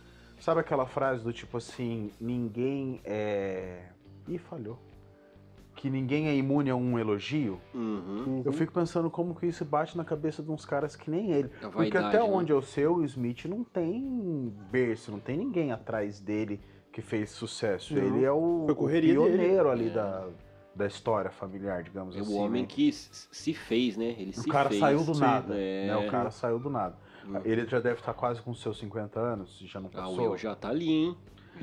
Sabe 0.40 0.60
aquela 0.60 0.86
frase 0.86 1.22
do 1.22 1.32
tipo 1.32 1.56
assim, 1.56 2.10
ninguém 2.20 3.00
é. 3.04 3.86
Ih, 4.26 4.38
falhou. 4.38 4.78
Que 5.78 5.88
ninguém 5.88 6.26
é 6.26 6.34
imune 6.34 6.70
a 6.70 6.74
um 6.74 6.98
elogio? 6.98 7.60
Uhum. 7.72 8.42
Eu 8.44 8.52
fico 8.52 8.72
pensando 8.72 9.08
como 9.08 9.32
que 9.32 9.46
isso 9.46 9.64
bate 9.64 9.96
na 9.96 10.04
cabeça 10.04 10.42
de 10.42 10.50
uns 10.50 10.64
caras 10.66 10.96
que 10.96 11.08
nem 11.08 11.30
ele. 11.30 11.50
A 11.58 11.68
Porque 11.70 11.76
vaidade, 11.92 12.06
até 12.06 12.18
né? 12.18 12.24
onde 12.24 12.52
eu 12.52 12.60
sei, 12.60 12.84
o 12.88 13.04
Smith 13.04 13.44
não 13.44 13.62
tem 13.62 14.52
berço, 14.72 15.12
não 15.12 15.20
tem 15.20 15.36
ninguém 15.36 15.70
atrás 15.70 16.18
dele 16.18 16.60
que 16.92 17.00
fez 17.00 17.30
sucesso. 17.30 17.94
Não. 17.94 18.02
Ele 18.02 18.24
é 18.24 18.32
o, 18.32 18.66
o 18.68 18.74
pioneiro 18.74 19.70
ali 19.70 19.86
É. 19.86 19.90
da, 19.90 20.26
da 20.74 20.86
história 20.88 21.30
familiar, 21.30 21.84
digamos 21.84 22.16
É 22.16 22.20
assim. 22.22 22.34
o 22.34 22.36
homem 22.38 22.62
né? 22.62 22.68
que 22.68 22.90
se 22.92 23.54
fez, 23.54 23.96
né? 23.96 24.16
Ele 24.18 24.32
se 24.32 24.48
O 24.48 24.52
cara 24.52 24.70
fez. 24.70 24.80
saiu 24.80 25.04
do 25.04 25.14
sim. 25.14 25.20
nada. 25.20 25.54
É. 25.56 25.86
Né? 25.86 25.96
O 25.96 26.10
cara 26.10 26.32
saiu 26.32 26.58
do 26.58 26.68
nada. 26.68 26.96
Uhum. 27.24 27.40
Ele 27.44 27.64
já 27.68 27.78
deve 27.78 28.00
estar 28.00 28.14
quase 28.14 28.42
com 28.42 28.52
seus 28.52 28.78
50 28.80 29.20
anos, 29.20 29.58
se 29.58 29.66
já 29.68 29.78
não 29.78 29.90
Ah, 29.94 30.08
o 30.08 30.10
passou. 30.10 30.30
Will 30.30 30.36
já 30.36 30.56
tá 30.56 30.70
ali, 30.70 30.90
hein? 30.90 31.16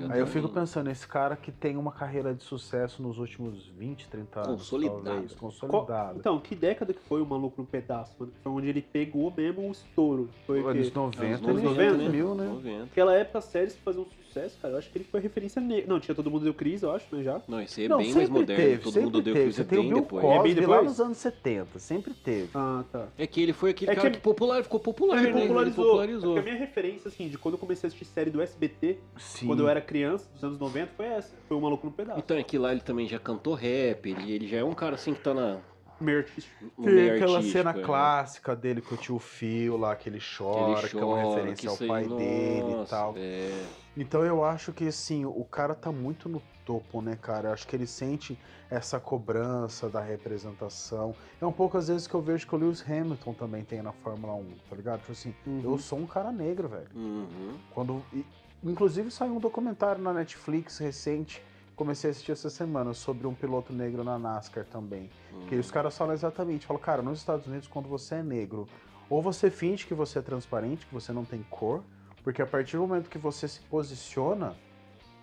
Aí 0.09 0.19
eu 0.19 0.27
fico 0.27 0.49
pensando, 0.49 0.89
esse 0.89 1.07
cara 1.07 1.35
que 1.35 1.51
tem 1.51 1.77
uma 1.77 1.91
carreira 1.91 2.33
de 2.33 2.43
sucesso 2.43 3.01
nos 3.01 3.17
últimos 3.17 3.67
20, 3.77 4.07
30 4.09 4.39
anos. 4.39 4.55
Consolidado. 4.57 5.03
Talvez, 5.03 5.35
consolidado. 5.35 6.19
Então, 6.19 6.39
que 6.39 6.55
década 6.55 6.93
que 6.93 7.01
foi 7.01 7.21
o 7.21 7.25
Maluco 7.25 7.61
no 7.61 7.67
Pedaço, 7.67 8.13
mano? 8.19 8.31
Foi 8.43 8.51
onde 8.51 8.67
ele 8.67 8.81
pegou 8.81 9.33
mesmo 9.35 9.67
o 9.67 9.71
estouro. 9.71 10.29
Foi 10.45 10.59
Anos 10.59 10.89
quê? 10.89 10.95
90, 10.95 11.25
Anos 11.25 11.47
anos 11.47 11.63
90, 11.63 11.91
90, 11.91 12.09
mil, 12.09 12.35
né? 12.35 12.45
90. 12.45 12.79
Naquela 12.79 13.15
época, 13.15 13.39
as 13.39 13.45
séries 13.45 13.73
que 13.73 13.81
faziam 13.81 14.05
sucesso, 14.35 14.57
cara, 14.61 14.73
eu 14.73 14.77
acho 14.77 14.89
que 14.89 14.97
ele 14.97 15.05
foi 15.05 15.19
referência 15.21 15.61
negra. 15.61 15.85
Não, 15.87 15.99
tinha 15.99 16.13
Todo 16.13 16.29
Mundo 16.29 16.43
Deu 16.43 16.53
Cris, 16.53 16.83
eu 16.83 16.91
acho, 16.91 17.05
né, 17.15 17.23
já. 17.23 17.41
Não, 17.47 17.61
esse 17.61 17.79
aí 17.81 17.85
é 17.85 17.89
Não, 17.89 17.97
bem 17.97 18.13
mais 18.13 18.29
moderno. 18.29 18.63
teve, 18.63 18.83
Todo 18.83 19.01
mundo 19.01 19.21
deu 19.21 19.33
tem 19.33 19.47
o 19.47 19.65
bem 19.65 19.93
depois. 19.93 20.23
É 20.25 20.27
bem 20.27 20.37
Cosby 20.37 20.53
lá 20.61 20.61
depois? 20.77 20.83
nos 20.85 20.99
anos 20.99 21.17
70, 21.17 21.79
sempre 21.79 22.13
teve. 22.13 22.49
Ah, 22.53 22.83
tá. 22.91 23.07
É 23.17 23.25
que 23.25 23.41
ele 23.41 23.53
foi 23.53 23.71
aquele 23.71 23.91
É 23.91 23.95
cara 23.95 24.09
que- 24.09 24.17
que 24.17 24.21
popular, 24.23 24.63
ficou 24.63 24.79
popular, 24.79 25.17
Ele 25.23 25.33
né? 25.33 25.41
popularizou. 25.41 25.83
Ele 25.83 25.91
popularizou. 25.91 26.33
Porque 26.35 26.49
a 26.49 26.53
minha 26.53 26.65
referência, 26.65 27.07
assim, 27.07 27.27
de 27.29 27.37
quando 27.37 27.53
eu 27.55 27.59
comecei 27.59 27.87
a 27.87 27.89
assistir 27.89 28.05
série 28.05 28.29
do 28.29 28.41
SBT, 28.41 28.97
Sim. 29.17 29.47
quando 29.47 29.61
eu 29.61 29.69
era 29.69 29.81
criança, 29.81 30.29
dos 30.33 30.43
anos 30.43 30.59
90, 30.59 30.91
foi 30.95 31.05
essa. 31.05 31.33
Foi 31.47 31.57
o 31.57 31.61
Maluco 31.61 31.85
no 31.87 31.93
Pedaço. 31.93 32.19
Então, 32.19 32.37
é 32.37 32.43
que 32.43 32.57
lá 32.57 32.71
ele 32.71 32.81
também 32.81 33.07
já 33.07 33.19
cantou 33.19 33.53
rap, 33.53 34.09
ele, 34.09 34.31
ele 34.31 34.47
já 34.47 34.57
é 34.57 34.63
um 34.63 34.73
cara 34.73 34.95
assim 34.95 35.13
que 35.13 35.21
tá 35.21 35.33
na, 35.33 35.59
Meio 35.99 36.19
artístico. 36.19 36.65
Tem 36.81 36.93
meio 36.93 37.15
aquela 37.15 37.37
artístico, 37.37 37.57
cena 37.63 37.79
é. 37.79 37.81
clássica 37.83 38.55
dele 38.55 38.81
com 38.81 38.95
o 38.95 38.97
tio 38.97 39.17
Phil 39.19 39.77
lá, 39.77 39.95
que 39.95 40.09
ele 40.09 40.19
chora, 40.19 40.79
Ele 40.79 40.89
que 40.89 40.97
é 40.97 41.03
uma 41.05 41.15
chora, 41.21 41.27
referência 41.35 41.69
ao 41.69 41.77
pai 41.77 42.07
dele 42.07 42.81
e 42.83 42.85
tal. 42.89 43.13
É. 43.17 43.65
Então 43.95 44.23
eu 44.25 44.43
acho 44.43 44.73
que 44.73 44.87
assim, 44.87 45.23
o 45.25 45.43
cara 45.45 45.73
tá 45.73 45.91
muito 45.91 46.27
no 46.27 46.41
topo, 46.65 47.01
né, 47.01 47.17
cara? 47.21 47.49
Eu 47.49 47.53
acho 47.53 47.65
que 47.67 47.75
ele 47.75 47.87
sente 47.87 48.37
essa 48.69 48.99
cobrança 48.99 49.87
da 49.89 50.01
representação. 50.01 51.15
É 51.39 51.45
um 51.45 51.51
pouco 51.51 51.77
às 51.77 51.87
vezes 51.87 52.07
que 52.07 52.13
eu 52.13 52.21
vejo 52.21 52.45
que 52.47 52.53
o 52.55 52.57
Lewis 52.57 52.83
Hamilton 52.87 53.33
também 53.33 53.63
tem 53.63 53.81
na 53.81 53.91
Fórmula 53.93 54.33
1, 54.33 54.45
tá 54.69 54.75
ligado? 54.75 54.99
Tipo 54.99 55.11
assim, 55.13 55.33
Uhum. 55.45 55.61
eu 55.63 55.77
sou 55.77 55.99
um 55.99 56.07
cara 56.07 56.31
negro, 56.31 56.67
velho. 56.67 56.89
Uhum. 56.95 57.57
Quando. 57.71 58.03
e- 58.13 58.25
inclusive 58.63 59.11
saiu 59.11 59.35
um 59.35 59.39
documentário 59.39 60.01
na 60.01 60.11
Netflix 60.11 60.79
recente, 60.79 61.41
comecei 61.75 62.09
a 62.09 62.11
assistir 62.11 62.31
essa 62.31 62.49
semana, 62.49 62.93
sobre 62.93 63.27
um 63.27 63.33
piloto 63.33 63.73
negro 63.73 64.03
na 64.03 64.17
NASCAR 64.17 64.65
também. 64.65 65.09
Que 65.47 65.55
os 65.55 65.69
caras 65.69 65.97
falam 65.97 66.13
exatamente, 66.13 66.65
falam, 66.65 66.81
cara, 66.81 67.01
nos 67.01 67.19
Estados 67.19 67.45
Unidos, 67.47 67.67
quando 67.67 67.87
você 67.87 68.15
é 68.15 68.23
negro, 68.23 68.67
ou 69.09 69.21
você 69.21 69.51
finge 69.51 69.85
que 69.85 69.93
você 69.93 70.19
é 70.19 70.21
transparente, 70.21 70.85
que 70.85 70.93
você 70.93 71.11
não 71.11 71.25
tem 71.25 71.43
cor, 71.49 71.83
porque 72.23 72.41
a 72.41 72.45
partir 72.45 72.77
do 72.77 72.87
momento 72.87 73.09
que 73.09 73.17
você 73.17 73.47
se 73.47 73.61
posiciona, 73.61 74.55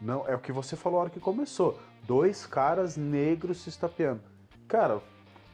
não 0.00 0.26
é 0.28 0.34
o 0.34 0.38
que 0.38 0.52
você 0.52 0.76
falou 0.76 0.98
a 0.98 1.02
hora 1.02 1.10
que 1.10 1.20
começou. 1.20 1.78
Dois 2.06 2.46
caras 2.46 2.96
negros 2.96 3.62
se 3.62 3.68
estapeando. 3.68 4.20
Cara, 4.68 5.00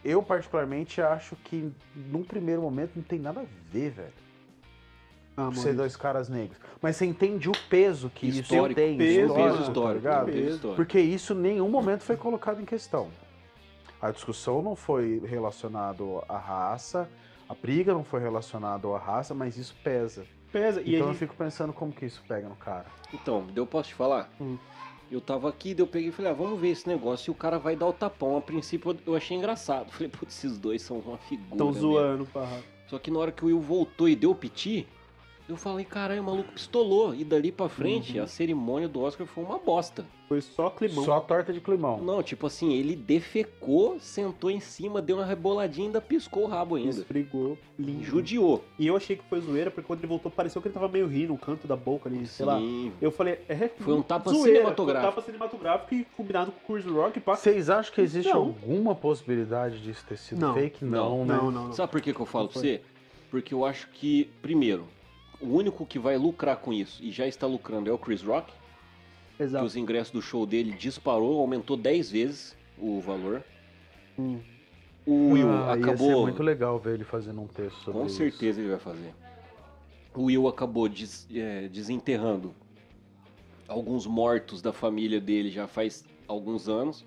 eu 0.04 0.22
particularmente 0.22 1.00
acho 1.00 1.36
que 1.36 1.72
num 1.94 2.22
primeiro 2.22 2.62
momento 2.62 2.92
não 2.96 3.02
tem 3.02 3.18
nada 3.18 3.40
a 3.40 3.44
ver, 3.70 3.90
velho. 3.90 4.12
Ah, 5.40 5.52
Ser 5.54 5.72
dois 5.72 5.94
caras 5.94 6.28
negros. 6.28 6.58
Mas 6.82 6.96
você 6.96 7.06
entende 7.06 7.48
o 7.48 7.52
peso 7.70 8.10
que 8.10 8.26
Histórico, 8.26 8.66
isso 8.66 8.74
tem, 8.74 8.98
peso, 8.98 9.34
Peso 9.34 9.62
Histórico, 9.62 10.02
tá 10.02 10.24
peso 10.24 10.56
histórico. 10.56 10.74
Porque 10.74 10.98
isso 10.98 11.32
em 11.32 11.36
nenhum 11.36 11.68
momento 11.68 12.02
foi 12.02 12.16
colocado 12.16 12.60
em 12.60 12.64
questão. 12.64 13.08
A 14.02 14.10
discussão 14.10 14.60
não 14.60 14.74
foi 14.74 15.22
relacionado 15.24 16.24
à 16.28 16.36
raça, 16.36 17.08
a 17.48 17.54
briga 17.54 17.92
não 17.94 18.02
foi 18.02 18.20
relacionada 18.20 18.88
à 18.88 18.98
raça, 18.98 19.32
mas 19.32 19.56
isso 19.56 19.76
pesa. 19.84 20.26
Pesa. 20.52 20.82
E 20.82 20.96
então 20.96 21.08
eu 21.08 21.14
fico 21.14 21.36
pensando 21.36 21.72
como 21.72 21.92
que 21.92 22.04
isso 22.04 22.20
pega 22.26 22.48
no 22.48 22.56
cara. 22.56 22.86
Então, 23.14 23.46
eu 23.54 23.66
posso 23.66 23.90
te 23.90 23.94
falar? 23.94 24.28
Hum. 24.40 24.58
Eu 25.10 25.20
tava 25.20 25.48
aqui, 25.48 25.72
daí 25.72 25.82
eu 25.82 25.86
peguei 25.86 26.08
e 26.08 26.12
falei, 26.12 26.32
ah, 26.32 26.34
vamos 26.34 26.60
ver 26.60 26.68
esse 26.68 26.86
negócio. 26.86 27.30
E 27.30 27.32
o 27.32 27.34
cara 27.34 27.58
vai 27.58 27.76
dar 27.76 27.86
o 27.86 27.92
tapão. 27.92 28.36
A 28.36 28.40
princípio 28.40 28.96
eu 29.06 29.14
achei 29.14 29.36
engraçado. 29.36 29.90
Falei, 29.92 30.08
putz, 30.08 30.36
esses 30.36 30.58
dois 30.58 30.82
são 30.82 30.98
uma 30.98 31.16
figura. 31.16 31.56
Tão 31.56 31.72
zoando, 31.72 32.26
parra. 32.26 32.60
Só 32.88 32.98
que 32.98 33.10
na 33.10 33.18
hora 33.18 33.32
que 33.32 33.42
o 33.44 33.46
Will 33.46 33.60
voltou 33.60 34.08
e 34.08 34.16
deu 34.16 34.30
o 34.30 34.34
piti, 34.34 34.86
eu 35.48 35.56
falei, 35.56 35.84
caralho, 35.84 36.20
o 36.20 36.24
maluco 36.24 36.52
pistolou. 36.52 37.14
E 37.14 37.24
dali 37.24 37.50
pra 37.50 37.68
frente, 37.68 38.18
Uhum. 38.18 38.24
a 38.24 38.26
cerimônia 38.26 38.88
do 38.88 39.00
Oscar 39.00 39.26
foi 39.26 39.42
uma 39.44 39.58
bosta. 39.58 40.04
Foi 40.28 40.42
só 40.42 40.68
climão. 40.68 41.04
Só 41.04 41.20
torta 41.20 41.52
de 41.54 41.60
climão. 41.60 41.98
Não, 42.02 42.22
tipo 42.22 42.46
assim, 42.46 42.74
ele 42.74 42.94
defecou, 42.94 43.98
sentou 43.98 44.50
em 44.50 44.60
cima, 44.60 45.00
deu 45.00 45.16
uma 45.16 45.24
reboladinha 45.24 45.84
e 45.84 45.88
ainda 45.88 46.00
piscou 46.02 46.44
o 46.44 46.46
rabo 46.46 46.74
ainda. 46.74 46.90
Esfregou. 46.90 47.56
Lindo. 47.78 48.04
Judiou. 48.04 48.62
E 48.78 48.86
eu 48.86 48.94
achei 48.96 49.16
que 49.16 49.24
foi 49.24 49.40
zoeira, 49.40 49.70
porque 49.70 49.86
quando 49.86 50.00
ele 50.00 50.08
voltou, 50.08 50.30
pareceu 50.30 50.60
que 50.60 50.68
ele 50.68 50.74
tava 50.74 50.88
meio 50.88 51.06
rindo, 51.06 51.32
no 51.32 51.38
canto 51.38 51.66
da 51.66 51.76
boca 51.76 52.08
ali, 52.10 52.26
sei 52.26 52.44
lá. 52.44 52.58
Sim. 52.58 52.92
Eu 53.00 53.10
falei, 53.10 53.38
é. 53.48 53.68
Foi 53.78 53.94
um 53.94 54.02
tapa 54.02 54.30
zoeira, 54.30 54.58
cinematográfico. 54.58 55.00
Foi 55.02 55.10
um 55.10 55.14
tapa 55.14 55.22
cinematográfico 55.26 55.94
e 55.94 56.04
combinado 56.16 56.52
com 56.52 56.72
o 56.72 56.76
Chris 56.76 56.92
Rock. 56.92 57.20
Vocês 57.24 57.70
acham 57.70 57.94
que 57.94 58.00
existe 58.02 58.28
Não. 58.30 58.36
alguma 58.38 58.94
possibilidade 58.94 59.80
disso 59.80 60.04
ter 60.06 60.18
sido 60.18 60.40
Não. 60.40 60.52
fake? 60.52 60.84
Não, 60.84 61.18
Não, 61.18 61.24
né? 61.24 61.36
Não, 61.36 61.50
não, 61.50 61.64
não. 61.68 61.72
Sabe 61.72 61.90
por 61.90 62.00
que, 62.02 62.12
que 62.12 62.20
eu 62.20 62.26
falo 62.26 62.44
Não 62.44 62.52
pra 62.52 62.60
foi. 62.60 62.70
você? 62.72 62.82
Porque 63.30 63.54
eu 63.54 63.64
acho 63.64 63.88
que, 63.90 64.30
primeiro, 64.42 64.84
o 65.40 65.46
único 65.46 65.86
que 65.86 65.98
vai 65.98 66.16
lucrar 66.16 66.56
com 66.56 66.72
isso 66.72 67.02
e 67.02 67.10
já 67.10 67.26
está 67.26 67.46
lucrando 67.46 67.88
é 67.88 67.92
o 67.92 67.98
Chris 67.98 68.22
Rock, 68.22 68.52
que 69.36 69.42
Exato. 69.42 69.64
os 69.64 69.76
ingressos 69.76 70.12
do 70.12 70.20
show 70.22 70.44
dele 70.44 70.72
disparou, 70.72 71.38
aumentou 71.40 71.76
10 71.76 72.10
vezes 72.10 72.56
o 72.76 73.00
valor. 73.00 73.42
Hum. 74.18 74.40
O 75.06 75.30
Will 75.30 75.48
Ah, 75.48 75.76
Ia 75.76 75.84
ser 75.84 75.90
acabou. 75.90 76.22
muito 76.22 76.42
legal 76.42 76.78
ver 76.78 76.94
ele 76.94 77.04
fazendo 77.04 77.40
um 77.40 77.46
texto 77.46 77.76
sobre 77.82 78.00
Com 78.00 78.06
isso. 78.06 78.16
certeza 78.16 78.60
ele 78.60 78.68
vai 78.70 78.78
fazer. 78.78 79.14
O 80.14 80.24
Will 80.24 80.48
acabou 80.48 80.88
des- 80.88 81.26
é, 81.34 81.68
desenterrando 81.68 82.54
alguns 83.66 84.06
mortos 84.06 84.60
da 84.60 84.72
família 84.72 85.20
dele 85.20 85.50
já 85.50 85.66
faz 85.66 86.04
alguns 86.26 86.68
anos. 86.68 87.04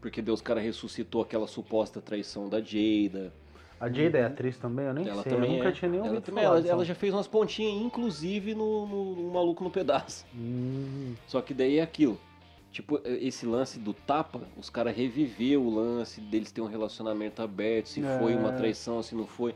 Porque 0.00 0.22
Deus 0.22 0.40
cara 0.40 0.60
ressuscitou 0.60 1.20
aquela 1.20 1.46
suposta 1.48 2.00
traição 2.00 2.48
da 2.48 2.60
Jada. 2.60 3.32
A 3.78 3.90
Jada 3.90 4.18
é 4.18 4.24
atriz 4.24 4.56
também? 4.56 4.86
Eu 4.86 4.94
nem 4.94 5.06
Ela 5.06 5.22
sei, 5.22 5.32
também 5.32 5.50
eu 5.50 5.56
nunca 5.58 5.68
é. 5.68 5.72
tinha 5.72 5.90
nem 5.90 6.00
ela, 6.00 6.08
ouvido 6.08 6.24
também, 6.24 6.44
falar 6.44 6.58
ela, 6.58 6.68
ela 6.68 6.84
já 6.84 6.94
fez 6.94 7.12
umas 7.12 7.26
pontinhas, 7.26 7.82
inclusive 7.82 8.54
no, 8.54 8.86
no- 8.86 9.14
no 9.16 9.32
Maluco 9.32 9.62
no 9.62 9.70
Pedaço. 9.70 10.24
Hum, 10.34 11.14
Só 11.26 11.42
que 11.42 11.52
daí 11.52 11.78
é 11.78 11.82
aquilo. 11.82 12.18
Tipo, 12.72 13.00
esse 13.04 13.46
lance 13.46 13.78
do 13.78 13.92
tapa, 13.94 14.40
os 14.56 14.68
caras 14.70 14.94
reviveu 14.96 15.62
o 15.62 15.74
lance 15.74 16.20
deles 16.20 16.50
ter 16.52 16.60
um 16.60 16.66
relacionamento 16.66 17.40
aberto, 17.42 17.86
se 17.88 18.02
É. 18.04 18.18
foi 18.18 18.34
uma 18.34 18.52
traição, 18.52 19.02
se 19.02 19.14
não 19.14 19.26
foi. 19.26 19.54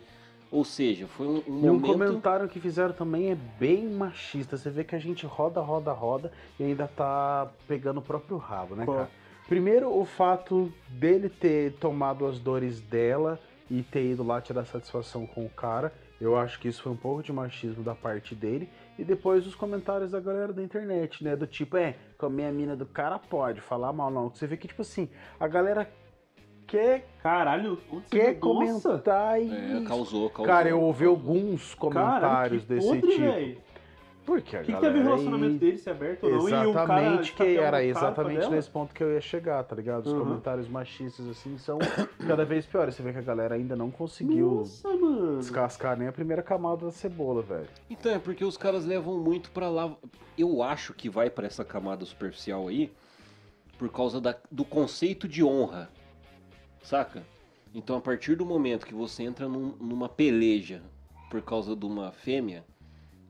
Ou 0.50 0.64
seja, 0.64 1.06
foi 1.06 1.26
um, 1.26 1.36
um 1.46 1.64
E 1.66 1.70
um 1.70 1.74
momento. 1.78 1.82
comentário 1.98 2.48
que 2.48 2.58
fizeram 2.58 2.92
também 2.92 3.30
é 3.30 3.34
bem 3.34 3.88
machista. 3.88 4.56
Você 4.56 4.68
vê 4.68 4.84
que 4.84 4.94
a 4.94 4.98
gente 4.98 5.24
roda, 5.24 5.60
roda, 5.60 5.92
roda 5.92 6.32
e 6.58 6.64
ainda 6.64 6.88
tá 6.88 7.50
pegando 7.68 7.98
o 8.00 8.02
próprio 8.02 8.36
rabo, 8.36 8.74
né, 8.74 8.84
Qual? 8.84 8.96
cara? 8.98 9.10
Primeiro, 9.48 9.96
o 9.96 10.04
fato 10.04 10.72
dele 10.88 11.28
ter 11.28 11.72
tomado 11.74 12.26
as 12.26 12.38
dores 12.38 12.80
dela 12.80 13.38
e 13.70 13.82
ter 13.82 14.10
ido 14.10 14.24
lá 14.24 14.40
tirar 14.40 14.64
satisfação 14.64 15.26
com 15.26 15.46
o 15.46 15.48
cara. 15.48 15.92
Eu 16.20 16.36
acho 16.36 16.58
que 16.58 16.68
isso 16.68 16.82
foi 16.82 16.92
um 16.92 16.96
pouco 16.96 17.22
de 17.22 17.32
machismo 17.32 17.82
da 17.82 17.94
parte 17.94 18.34
dele. 18.34 18.68
E 18.98 19.04
depois 19.04 19.46
os 19.46 19.54
comentários 19.54 20.10
da 20.10 20.20
galera 20.20 20.52
da 20.52 20.62
internet, 20.62 21.24
né? 21.24 21.34
Do 21.36 21.46
tipo, 21.46 21.76
é, 21.76 21.96
comer 22.18 22.46
a 22.46 22.52
mina 22.52 22.76
do 22.76 22.84
cara 22.84 23.18
pode, 23.18 23.60
falar 23.60 23.92
mal 23.92 24.10
não. 24.10 24.28
Você 24.28 24.46
vê 24.46 24.56
que, 24.56 24.68
tipo 24.68 24.82
assim, 24.82 25.08
a 25.38 25.48
galera 25.48 25.88
quer, 26.66 27.06
Caralho, 27.22 27.78
quer? 28.10 28.38
Nossa, 28.38 28.40
comentar 28.40 29.40
e. 29.40 29.50
É, 29.50 29.84
causou, 29.86 30.28
causou. 30.28 30.44
Cara, 30.46 30.68
eu 30.68 30.80
ouvi 30.80 31.06
alguns 31.06 31.74
comentários 31.74 32.20
Caralho, 32.20 32.60
que 32.60 32.66
desse 32.66 32.86
podre, 32.86 33.10
tipo. 33.10 33.22
velho. 33.22 33.69
Porque 34.24 34.56
a 34.56 34.60
O 34.60 34.62
que, 34.62 34.66
que 34.66 34.72
galera 34.72 34.92
teve 34.92 35.04
o 35.04 35.08
relacionamento 35.08 35.52
aí- 35.54 35.58
dele 35.58 35.78
se 35.78 35.90
aberto 35.90 36.24
ou 36.24 36.30
não? 36.30 36.48
e 36.48 36.52
Exatamente, 36.52 37.18
que 37.18 37.42
estapeando 37.42 37.62
era 37.62 37.84
exatamente 37.84 38.38
dela? 38.40 38.50
nesse 38.54 38.70
ponto 38.70 38.94
que 38.94 39.02
eu 39.02 39.12
ia 39.12 39.20
chegar, 39.20 39.64
tá 39.64 39.74
ligado? 39.74 40.06
Os 40.06 40.12
Uhum. 40.12 40.20
comentários 40.20 40.68
machistas, 40.68 41.26
assim, 41.28 41.56
são 41.58 41.78
cada 42.26 42.44
vez 42.44 42.64
piores. 42.66 42.94
Você 42.94 43.02
vê 43.02 43.12
que 43.12 43.18
a 43.18 43.22
galera 43.22 43.54
ainda 43.54 43.74
não 43.74 43.90
conseguiu 43.90 44.56
Nossa, 44.56 44.88
mano. 44.88 45.38
descascar 45.38 45.96
nem 45.98 46.06
a 46.06 46.12
primeira 46.12 46.42
camada 46.42 46.84
da 46.86 46.92
cebola, 46.92 47.42
velho. 47.42 47.66
Então, 47.88 48.12
é 48.12 48.18
porque 48.18 48.44
os 48.44 48.56
caras 48.56 48.84
levam 48.84 49.18
muito 49.18 49.50
pra 49.50 49.68
lá. 49.68 49.96
Eu 50.38 50.62
acho 50.62 50.92
que 50.94 51.08
vai 51.08 51.28
pra 51.30 51.46
essa 51.46 51.64
camada 51.64 52.04
superficial 52.04 52.68
aí 52.68 52.92
por 53.78 53.88
causa 53.90 54.20
da- 54.20 54.36
do 54.50 54.64
conceito 54.64 55.26
de 55.26 55.42
honra. 55.42 55.90
Saca? 56.82 57.22
Então, 57.74 57.96
a 57.96 58.00
partir 58.00 58.36
do 58.36 58.44
momento 58.44 58.86
que 58.86 58.94
você 58.94 59.22
entra 59.22 59.48
num- 59.48 59.74
numa 59.80 60.08
peleja 60.08 60.82
por 61.30 61.40
causa 61.42 61.74
de 61.76 61.86
uma 61.86 62.10
fêmea, 62.12 62.64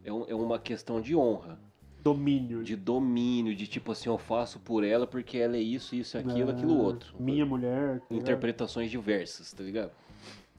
é, 0.04 0.12
um- 0.12 0.25
é 0.28 0.35
uma 0.35 0.59
questão 0.59 1.00
de 1.00 1.14
honra, 1.16 1.59
Domínio. 2.02 2.62
de 2.64 2.76
domínio, 2.76 3.54
de 3.54 3.66
tipo 3.66 3.92
assim, 3.92 4.09
eu 4.09 4.16
faço 4.19 4.59
por 4.61 4.83
ela 4.85 5.07
porque 5.07 5.37
ela 5.38 5.57
é 5.57 5.61
isso, 5.61 5.95
isso, 5.95 6.16
aquilo, 6.16 6.50
É, 6.50 6.52
aquilo 6.54 6.76
outro. 6.78 7.14
Minha 7.21 7.45
mulher. 7.45 8.00
tá 8.00 8.14
interpretações 8.14 8.90
diversas, 8.90 9.52
tá 9.52 9.62
ligado? 9.62 9.90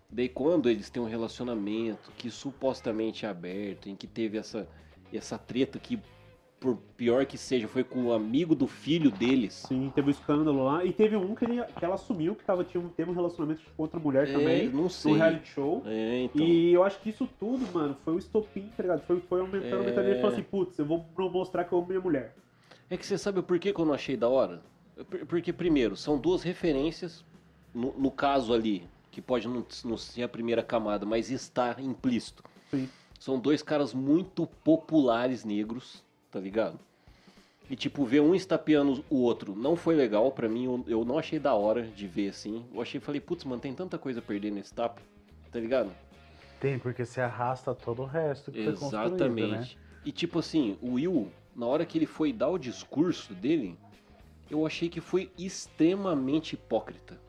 Daí 0.10 0.28
quando 0.30 0.70
eles 0.70 0.90
têm 0.90 1.02
um 1.02 1.08
relacionamento 1.08 2.12
que 2.18 2.30
supostamente 2.30 3.26
é 3.26 3.30
aberto, 3.30 3.88
em 3.90 3.96
que 3.96 4.06
teve 4.06 4.38
essa, 4.38 4.68
essa 5.12 5.38
treta 5.38 5.80
que, 5.80 5.98
por 6.62 6.78
pior 6.96 7.26
que 7.26 7.40
seja, 7.40 7.68
foi 7.68 7.84
com 7.84 8.04
o 8.06 8.14
amigo 8.14 8.54
do 8.54 8.68
filho 8.68 9.10
deles. 9.10 9.66
Sim, 9.68 9.92
teve 9.96 10.10
um 10.10 10.12
escândalo 10.12 10.64
lá. 10.64 10.86
E 10.86 10.94
teve 10.94 11.16
um 11.16 11.34
que, 11.34 11.44
ele, 11.44 11.64
que 11.64 11.84
ela 11.84 11.96
assumiu 11.96 12.36
que 12.36 12.46
tava, 12.46 12.64
tinha, 12.64 12.80
um- 12.82 12.88
teve 12.90 13.10
um 13.10 13.16
relacionamento 13.16 13.64
com 13.76 13.82
outra 13.82 14.00
mulher 14.00 14.30
É, 14.30 14.32
também. 14.32 14.70
não 14.70 14.88
sei. 14.88 15.12
No 15.14 15.18
reality 15.18 15.48
show. 15.50 15.82
É, 15.88 16.24
então. 16.26 16.46
E 16.46 16.72
eu 16.72 16.84
acho 16.84 17.00
que 17.00 17.10
isso 17.10 17.28
tudo, 17.40 17.68
mano, 17.74 17.98
foi 18.06 18.14
o 18.14 18.20
estopim, 18.20 18.70
tá 18.78 18.84
ligado? 18.84 19.02
Foi, 19.08 19.20
foi 19.22 19.40
aumentando, 19.42 19.66
É. 19.74 19.78
aumentando. 19.80 20.06
E 20.08 20.12
ele 20.12 20.20
falou 20.22 20.34
assim, 20.34 20.44
putz, 20.44 20.78
eu 20.78 20.86
vou 20.86 21.04
mostrar 21.32 21.64
que 21.66 21.74
eu 21.74 21.80
amo 21.80 21.88
minha 21.88 22.00
mulher. 22.00 22.36
É 22.92 22.96
que 22.96 23.08
você 23.08 23.18
sabe 23.18 23.40
o 23.40 23.44
porquê 23.44 23.74
que 23.74 23.82
eu 23.82 23.86
não 23.86 23.94
achei 23.96 24.16
da 24.16 24.30
hora? 24.30 24.62
Por- 25.10 25.26
Porque, 25.26 25.52
primeiro, 25.52 25.96
são 25.98 26.16
duas 26.20 26.44
referências, 26.44 27.26
no, 27.74 27.92
no 27.98 28.12
caso 28.12 28.54
ali, 28.54 28.84
que 29.10 29.20
pode 29.20 29.48
não, 29.48 29.66
não 29.84 29.98
ser 29.98 30.22
a 30.22 30.30
primeira 30.30 30.62
camada, 30.62 31.08
mas 31.08 31.32
está 31.32 31.76
implícito. 31.80 32.44
Sim. 32.70 32.88
São 33.20 33.40
dois 33.40 33.64
caras 33.64 33.96
muito 33.96 34.46
populares 34.64 35.44
negros, 35.44 36.04
tá 36.32 36.40
ligado? 36.40 36.80
E, 37.70 37.76
tipo, 37.76 38.04
ver 38.06 38.22
um 38.22 38.36
estapeando 38.36 39.04
o 39.10 39.18
outro 39.22 39.56
não 39.56 39.76
foi 39.76 39.96
legal 39.96 40.32
pra 40.32 40.50
mim, 40.50 40.66
eu, 40.66 40.84
eu 40.88 41.06
não 41.06 41.18
achei 41.18 41.40
da 41.40 41.54
hora 41.54 41.84
de 41.84 42.08
ver 42.08 42.30
assim. 42.30 42.66
Eu 42.74 42.82
achei, 42.82 43.00
falei, 43.00 43.22
putz, 43.22 43.44
mano, 43.46 43.62
tem 43.62 43.74
tanta 43.74 43.98
coisa 43.98 44.20
a 44.20 44.24
perder 44.24 44.52
nesse 44.52 44.74
tapa, 44.74 45.02
tá 45.52 45.60
ligado? 45.60 45.92
Tem, 46.60 46.78
porque 46.78 47.06
você 47.06 47.22
arrasta 47.22 47.74
todo 47.74 48.02
o 48.02 48.06
resto 48.06 48.52
que 48.52 48.60
né? 48.60 48.72
Exatamente. 48.72 49.78
E 50.04 50.12
tipo 50.12 50.40
assim, 50.40 50.78
o 50.82 50.94
Will, 50.94 51.32
na 51.56 51.66
hora 51.66 51.86
que 51.86 51.98
ele 51.98 52.06
foi 52.06 52.34
dar 52.34 52.50
o 52.50 52.58
discurso 52.58 53.34
dele, 53.34 53.78
eu 54.50 54.66
achei 54.66 54.90
que 54.90 55.00
foi 55.00 55.32
extremamente 55.38 56.54
hipócrita. 56.56 57.20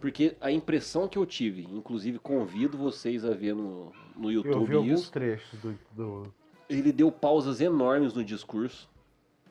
Porque 0.00 0.36
a 0.40 0.50
impressão 0.50 1.08
que 1.08 1.18
eu 1.18 1.26
tive, 1.26 1.62
inclusive 1.72 2.18
convido 2.18 2.76
vocês 2.76 3.24
a 3.24 3.30
ver 3.32 3.54
no, 3.54 3.92
no 4.16 4.30
Eu 4.30 4.42
vi 4.42 4.48
YouTube 4.50 4.74
alguns 4.74 5.00
isso, 5.02 5.12
trechos 5.12 5.58
do, 5.60 5.78
do- 5.92 6.32
ele 6.68 6.92
deu 6.92 7.10
pausas 7.10 7.60
enormes 7.60 8.14
no 8.14 8.24
discurso, 8.24 8.88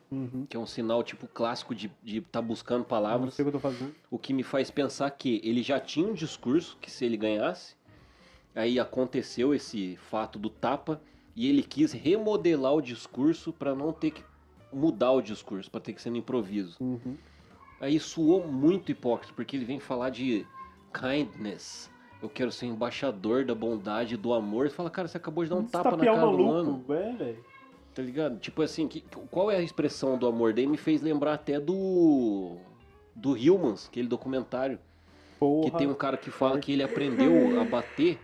Uhum. 0.09 0.45
que 0.47 0.55
é 0.55 0.59
um 0.59 0.65
sinal 0.65 1.03
tipo 1.03 1.27
clássico 1.27 1.75
de 1.75 1.87
estar 1.87 1.97
de 2.03 2.21
tá 2.21 2.41
buscando 2.41 2.85
palavras. 2.85 3.35
que. 3.35 3.93
O 4.09 4.17
que 4.17 4.33
me 4.33 4.43
faz 4.43 4.71
pensar 4.71 5.09
que 5.11 5.41
ele 5.43 5.61
já 5.61 5.79
tinha 5.79 6.07
um 6.07 6.13
discurso 6.13 6.77
que 6.79 6.89
se 6.89 7.03
ele 7.03 7.17
ganhasse, 7.17 7.75
aí 8.55 8.79
aconteceu 8.79 9.53
esse 9.53 9.97
fato 10.09 10.39
do 10.39 10.49
tapa 10.49 11.01
e 11.35 11.47
ele 11.47 11.61
quis 11.61 11.91
remodelar 11.91 12.73
o 12.73 12.81
discurso 12.81 13.51
para 13.51 13.75
não 13.75 13.91
ter 13.91 14.11
que 14.11 14.23
mudar 14.71 15.11
o 15.11 15.21
discurso, 15.21 15.69
para 15.69 15.81
ter 15.81 15.93
que 15.93 16.01
ser 16.01 16.09
no 16.09 16.17
improviso. 16.17 16.77
Uhum. 16.79 17.17
Aí 17.79 17.99
soou 17.99 18.47
muito 18.47 18.91
hipócrita, 18.91 19.33
porque 19.35 19.55
ele 19.55 19.65
vem 19.65 19.79
falar 19.79 20.09
de 20.09 20.45
kindness. 20.93 21.91
Eu 22.21 22.29
quero 22.29 22.51
ser 22.51 22.65
embaixador 22.65 23.45
da 23.45 23.53
bondade, 23.53 24.17
do 24.17 24.33
amor. 24.33 24.69
Você 24.69 24.75
fala, 24.75 24.89
cara, 24.89 25.07
você 25.07 25.17
acabou 25.17 25.43
de 25.43 25.49
dar 25.49 25.57
um 25.57 25.65
tapa 25.65 25.95
na 25.95 26.03
cara 26.03 26.27
o 26.27 26.31
do 26.31 26.43
mano. 26.43 26.71
maluco, 26.71 26.93
é, 26.93 27.13
velho. 27.13 27.45
Tá 27.93 28.01
ligado? 28.01 28.39
Tipo 28.39 28.61
assim, 28.61 28.87
que, 28.87 29.03
qual 29.31 29.51
é 29.51 29.57
a 29.57 29.61
expressão 29.61 30.17
do 30.17 30.27
amor 30.27 30.53
dele? 30.53 30.67
Me 30.67 30.77
fez 30.77 31.01
lembrar 31.01 31.33
até 31.33 31.59
do. 31.59 32.57
Do 33.15 33.33
Humans, 33.33 33.87
aquele 33.87 34.07
documentário. 34.07 34.79
Porra. 35.39 35.71
Que 35.71 35.77
tem 35.77 35.87
um 35.87 35.93
cara 35.93 36.17
que 36.17 36.29
fala 36.29 36.59
que 36.59 36.71
ele 36.71 36.83
aprendeu 36.83 37.59
a 37.59 37.65
bater 37.65 38.19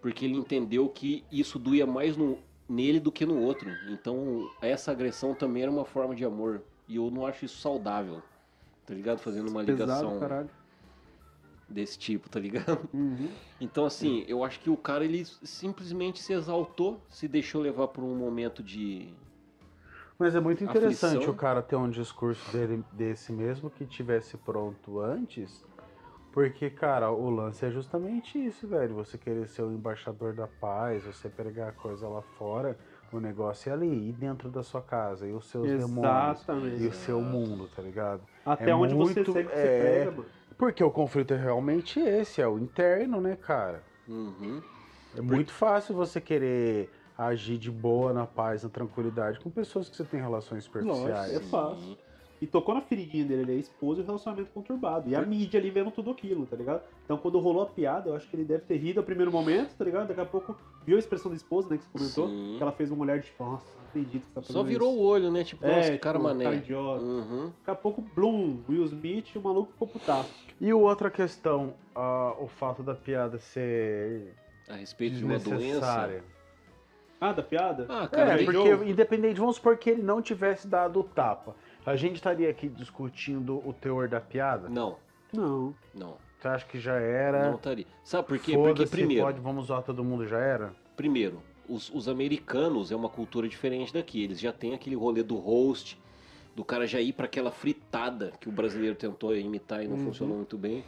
porque 0.00 0.24
ele 0.24 0.34
entendeu 0.34 0.88
que 0.88 1.24
isso 1.30 1.58
doía 1.58 1.86
mais 1.86 2.16
no, 2.16 2.38
nele 2.68 2.98
do 2.98 3.12
que 3.12 3.26
no 3.26 3.40
outro. 3.40 3.70
Então, 3.88 4.48
essa 4.60 4.90
agressão 4.90 5.34
também 5.34 5.62
era 5.62 5.70
uma 5.70 5.84
forma 5.84 6.14
de 6.14 6.24
amor. 6.24 6.62
E 6.88 6.96
eu 6.96 7.10
não 7.10 7.26
acho 7.26 7.44
isso 7.44 7.58
saudável. 7.58 8.22
Tá 8.86 8.94
ligado? 8.94 9.18
Fazendo 9.18 9.48
uma 9.48 9.62
Pesado, 9.62 9.92
ligação 9.92 10.18
caralho. 10.18 10.50
Desse 11.70 11.98
tipo, 11.98 12.28
tá 12.28 12.38
ligado? 12.40 12.88
Uhum. 12.92 13.28
Então, 13.60 13.84
assim, 13.84 14.24
eu 14.26 14.42
acho 14.44 14.60
que 14.60 14.68
o 14.70 14.76
cara 14.76 15.04
ele 15.04 15.24
simplesmente 15.24 16.20
se 16.20 16.32
exaltou, 16.32 17.00
se 17.08 17.28
deixou 17.28 17.60
levar 17.62 17.88
por 17.88 18.02
um 18.02 18.14
momento 18.16 18.62
de. 18.62 19.08
Mas 20.18 20.34
é 20.34 20.40
muito 20.40 20.62
interessante 20.62 21.12
Aflição. 21.14 21.32
o 21.32 21.36
cara 21.36 21.62
ter 21.62 21.76
um 21.76 21.88
discurso 21.88 22.50
dele, 22.52 22.84
desse 22.92 23.32
mesmo 23.32 23.70
que 23.70 23.86
tivesse 23.86 24.36
pronto 24.36 25.00
antes. 25.00 25.64
Porque, 26.32 26.70
cara, 26.70 27.10
o 27.10 27.28
lance 27.28 27.64
é 27.64 27.70
justamente 27.70 28.38
isso, 28.38 28.68
velho. 28.68 28.94
Você 28.94 29.18
querer 29.18 29.48
ser 29.48 29.62
o 29.62 29.72
embaixador 29.72 30.32
da 30.32 30.46
paz, 30.46 31.02
você 31.02 31.28
pregar 31.28 31.70
a 31.70 31.72
coisa 31.72 32.06
lá 32.06 32.22
fora, 32.22 32.78
o 33.10 33.18
negócio 33.18 33.68
é 33.68 33.72
ali, 33.72 34.10
e 34.10 34.12
dentro 34.12 34.48
da 34.48 34.62
sua 34.62 34.80
casa, 34.80 35.26
e 35.26 35.32
os 35.32 35.46
seus 35.50 35.66
demônios, 35.66 36.38
Exatamente. 36.38 36.82
e 36.82 36.86
o 36.86 36.92
seu 36.92 37.20
mundo, 37.20 37.68
tá 37.74 37.82
ligado? 37.82 38.22
Até 38.46 38.70
É 38.70 38.74
onde 38.74 38.94
você 38.94 39.14
muito- 39.20 39.32
segue, 39.32 39.48
você 39.48 39.54
é- 39.56 39.80
prega, 39.80 40.10
mano. 40.12 40.26
Porque 40.60 40.84
o 40.84 40.90
conflito 40.90 41.32
é 41.32 41.38
realmente 41.38 41.98
esse, 41.98 42.42
é 42.42 42.46
o 42.46 42.58
interno, 42.58 43.18
né, 43.18 43.34
cara? 43.34 43.82
Uhum. 44.06 44.60
É 45.16 45.20
muito 45.22 45.50
fácil 45.50 45.94
você 45.94 46.20
querer 46.20 46.90
agir 47.16 47.56
de 47.56 47.70
boa, 47.70 48.12
na 48.12 48.26
paz, 48.26 48.62
na 48.62 48.68
tranquilidade, 48.68 49.40
com 49.40 49.48
pessoas 49.48 49.88
que 49.88 49.96
você 49.96 50.04
tem 50.04 50.20
relações 50.20 50.64
superficiais. 50.64 51.32
Lógico, 51.32 51.46
é 51.46 51.48
fácil. 51.48 51.98
E 52.40 52.46
tocou 52.46 52.74
na 52.74 52.80
feridinha 52.80 53.24
dele, 53.24 53.42
ele 53.42 53.52
é 53.52 53.56
esposa 53.56 54.00
e 54.00 54.02
o 54.02 54.06
relacionamento 54.06 54.50
conturbado. 54.52 55.08
E 55.10 55.14
a 55.14 55.20
mídia 55.20 55.60
ali 55.60 55.68
vendo 55.70 55.90
tudo 55.90 56.10
aquilo, 56.10 56.46
tá 56.46 56.56
ligado? 56.56 56.80
Então 57.04 57.18
quando 57.18 57.38
rolou 57.38 57.62
a 57.62 57.66
piada, 57.66 58.08
eu 58.08 58.16
acho 58.16 58.26
que 58.28 58.34
ele 58.34 58.44
deve 58.44 58.64
ter 58.64 58.76
rido 58.78 58.98
ao 58.98 59.04
primeiro 59.04 59.30
momento, 59.30 59.74
tá 59.76 59.84
ligado? 59.84 60.08
Daqui 60.08 60.20
a 60.22 60.24
pouco 60.24 60.56
viu 60.86 60.96
a 60.96 60.98
expressão 60.98 61.30
da 61.30 61.36
esposa, 61.36 61.68
né, 61.68 61.76
que 61.76 61.84
você 61.84 61.90
comentou, 61.92 62.28
Sim. 62.28 62.54
que 62.56 62.62
ela 62.62 62.72
fez 62.72 62.90
uma 62.90 62.96
mulher 62.96 63.18
de 63.20 63.26
tipo, 63.26 63.44
nossa, 63.44 63.66
não 63.76 63.88
acredito 63.88 64.22
que 64.26 64.32
você 64.34 64.46
tá 64.46 64.52
Só 64.54 64.62
virou 64.62 64.90
isso. 64.90 65.00
o 65.00 65.04
olho, 65.04 65.30
né? 65.30 65.44
Tipo, 65.44 65.66
É, 65.66 65.68
nossa, 65.68 65.80
que 65.88 65.90
tipo, 65.92 66.02
cara 66.02 66.18
mané. 66.18 66.44
cara 66.44 66.56
idiota. 66.56 67.04
Uhum. 67.04 67.44
Daqui 67.58 67.70
a 67.70 67.74
pouco, 67.74 68.00
Bloom, 68.14 68.60
Will 68.68 68.84
Smith, 68.84 69.36
o 69.36 69.40
maluco 69.42 69.72
ficou 69.72 69.88
putaço. 69.88 70.32
E 70.58 70.72
outra 70.72 71.10
questão, 71.10 71.74
o 72.40 72.46
fato 72.46 72.82
da 72.82 72.94
piada 72.94 73.38
ser 73.38 74.34
A 74.68 74.76
respeito 74.76 75.16
de 75.16 75.24
uma 75.24 75.34
doença. 75.34 75.50
desnecessária. 75.56 76.24
Ah, 77.20 77.32
da 77.34 77.42
piada? 77.42 77.84
Ah, 77.86 78.08
cara, 78.08 78.40
É, 78.40 78.44
porque 78.46 78.70
independente, 78.88 79.38
vamos 79.38 79.56
supor 79.56 79.76
que 79.76 79.90
ele 79.90 80.00
não 80.02 80.22
tivesse 80.22 80.66
dado 80.66 81.00
o 81.00 81.04
tapa. 81.04 81.54
A 81.84 81.96
gente 81.96 82.16
estaria 82.16 82.48
aqui 82.50 82.68
discutindo 82.68 83.56
o 83.66 83.72
teor 83.72 84.08
da 84.08 84.20
piada? 84.20 84.68
Não, 84.68 84.96
Não. 85.32 85.74
não. 85.94 86.16
Você 86.38 86.48
acha 86.48 86.66
que 86.66 86.78
já 86.80 86.94
era? 86.94 87.48
Não 87.50 87.56
estaria. 87.56 87.86
Sabe 88.02 88.28
por 88.28 88.38
quê? 88.38 88.54
Porque, 88.56 88.86
primeiro, 88.86 89.24
pode, 89.24 89.40
vamos 89.40 89.66
zoar 89.66 89.82
todo 89.82 90.02
mundo, 90.04 90.26
já 90.26 90.38
era? 90.38 90.72
primeiro 90.96 91.42
os, 91.68 91.88
os 91.94 92.08
americanos 92.08 92.90
é 92.90 92.96
uma 92.96 93.08
cultura 93.08 93.48
diferente 93.48 93.92
daqui. 93.94 94.22
Eles 94.24 94.40
já 94.40 94.52
têm 94.52 94.74
aquele 94.74 94.96
rolê 94.96 95.22
do 95.22 95.36
host, 95.36 95.96
do 96.56 96.64
cara 96.64 96.84
já 96.86 97.00
ir 97.00 97.12
pra 97.12 97.26
aquela 97.26 97.50
fritada 97.52 98.32
que 98.40 98.48
o 98.48 98.52
brasileiro 98.52 98.96
tentou 98.96 99.34
imitar 99.36 99.84
e 99.84 99.86
não 99.88 99.96
Uhum. 99.96 100.04
funcionou 100.06 100.36
muito 100.36 100.58
bem. 100.58 100.82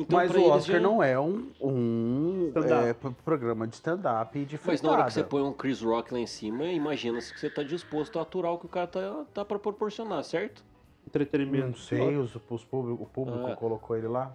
Então, 0.00 0.18
Mas 0.18 0.34
o 0.34 0.42
Oscar 0.44 0.76
já- 0.76 0.80
não 0.80 1.02
é 1.02 1.20
um, 1.20 1.48
um 1.60 2.52
é, 2.88 2.94
pro- 2.94 3.12
programa 3.24 3.66
de 3.66 3.74
stand-up 3.74 4.38
e 4.38 4.46
de 4.46 4.58
Mas 4.64 4.80
na 4.80 4.90
hora 4.92 5.04
que 5.04 5.12
você 5.12 5.20
fritada. 5.20 5.28
põe 5.28 5.42
um 5.42 5.52
Chris 5.52 5.82
Rock 5.82 6.12
lá 6.14 6.18
em 6.18 6.26
cima, 6.26 6.64
imagina-se 6.64 7.32
que 7.34 7.38
você 7.38 7.50
tá 7.50 7.62
disposto 7.62 8.18
a 8.18 8.22
aturar 8.22 8.52
o 8.52 8.58
que 8.58 8.64
o 8.64 8.68
cara 8.68 8.86
tá, 8.86 9.24
tá 9.34 9.44
pra 9.44 9.58
proporcionar, 9.58 10.24
certo? 10.24 10.64
Entretenimento. 11.06 11.66
Não 11.66 11.74
sei, 11.74 12.16
os, 12.16 12.34
os 12.34 12.64
público, 12.64 13.02
o 13.02 13.06
público 13.06 13.46
Ah. 13.46 13.56
colocou 13.56 13.94
ele 13.96 14.08
lá. 14.08 14.32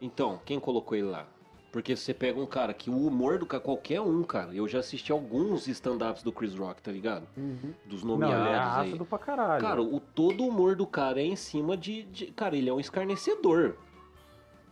Então, 0.00 0.40
quem 0.44 0.60
colocou 0.60 0.96
ele 0.96 1.08
lá? 1.08 1.26
Porque 1.72 1.96
você 1.96 2.14
pega 2.14 2.40
um 2.40 2.46
cara 2.46 2.72
que 2.72 2.88
o 2.88 2.96
humor 3.06 3.38
do 3.38 3.44
cara, 3.44 3.62
qualquer 3.62 4.00
um, 4.00 4.22
cara. 4.22 4.54
Eu 4.54 4.66
já 4.68 4.78
assisti 4.78 5.10
alguns 5.12 5.66
stand-ups 5.66 6.22
do 6.22 6.30
Chris 6.32 6.54
Rock, 6.54 6.80
tá 6.80 6.90
ligado? 6.92 7.26
Uhum. 7.36 7.72
Dos 7.84 8.02
Não, 8.04 8.14
ele 8.14 8.24
é 8.24 8.36
nomeados 8.36 8.92
aí. 9.00 9.04
pra 9.04 9.18
caralho. 9.18 9.60
Cara, 9.62 9.82
o 9.82 10.00
todo 10.00 10.44
o 10.44 10.48
humor 10.48 10.76
do 10.76 10.86
cara 10.86 11.20
é 11.20 11.24
em 11.24 11.36
cima 11.36 11.76
de, 11.76 12.04
de- 12.04 12.26
Cara, 12.28 12.56
ele 12.56 12.70
é 12.70 12.72
um 12.72 12.80
escarnecedor. 12.80 13.74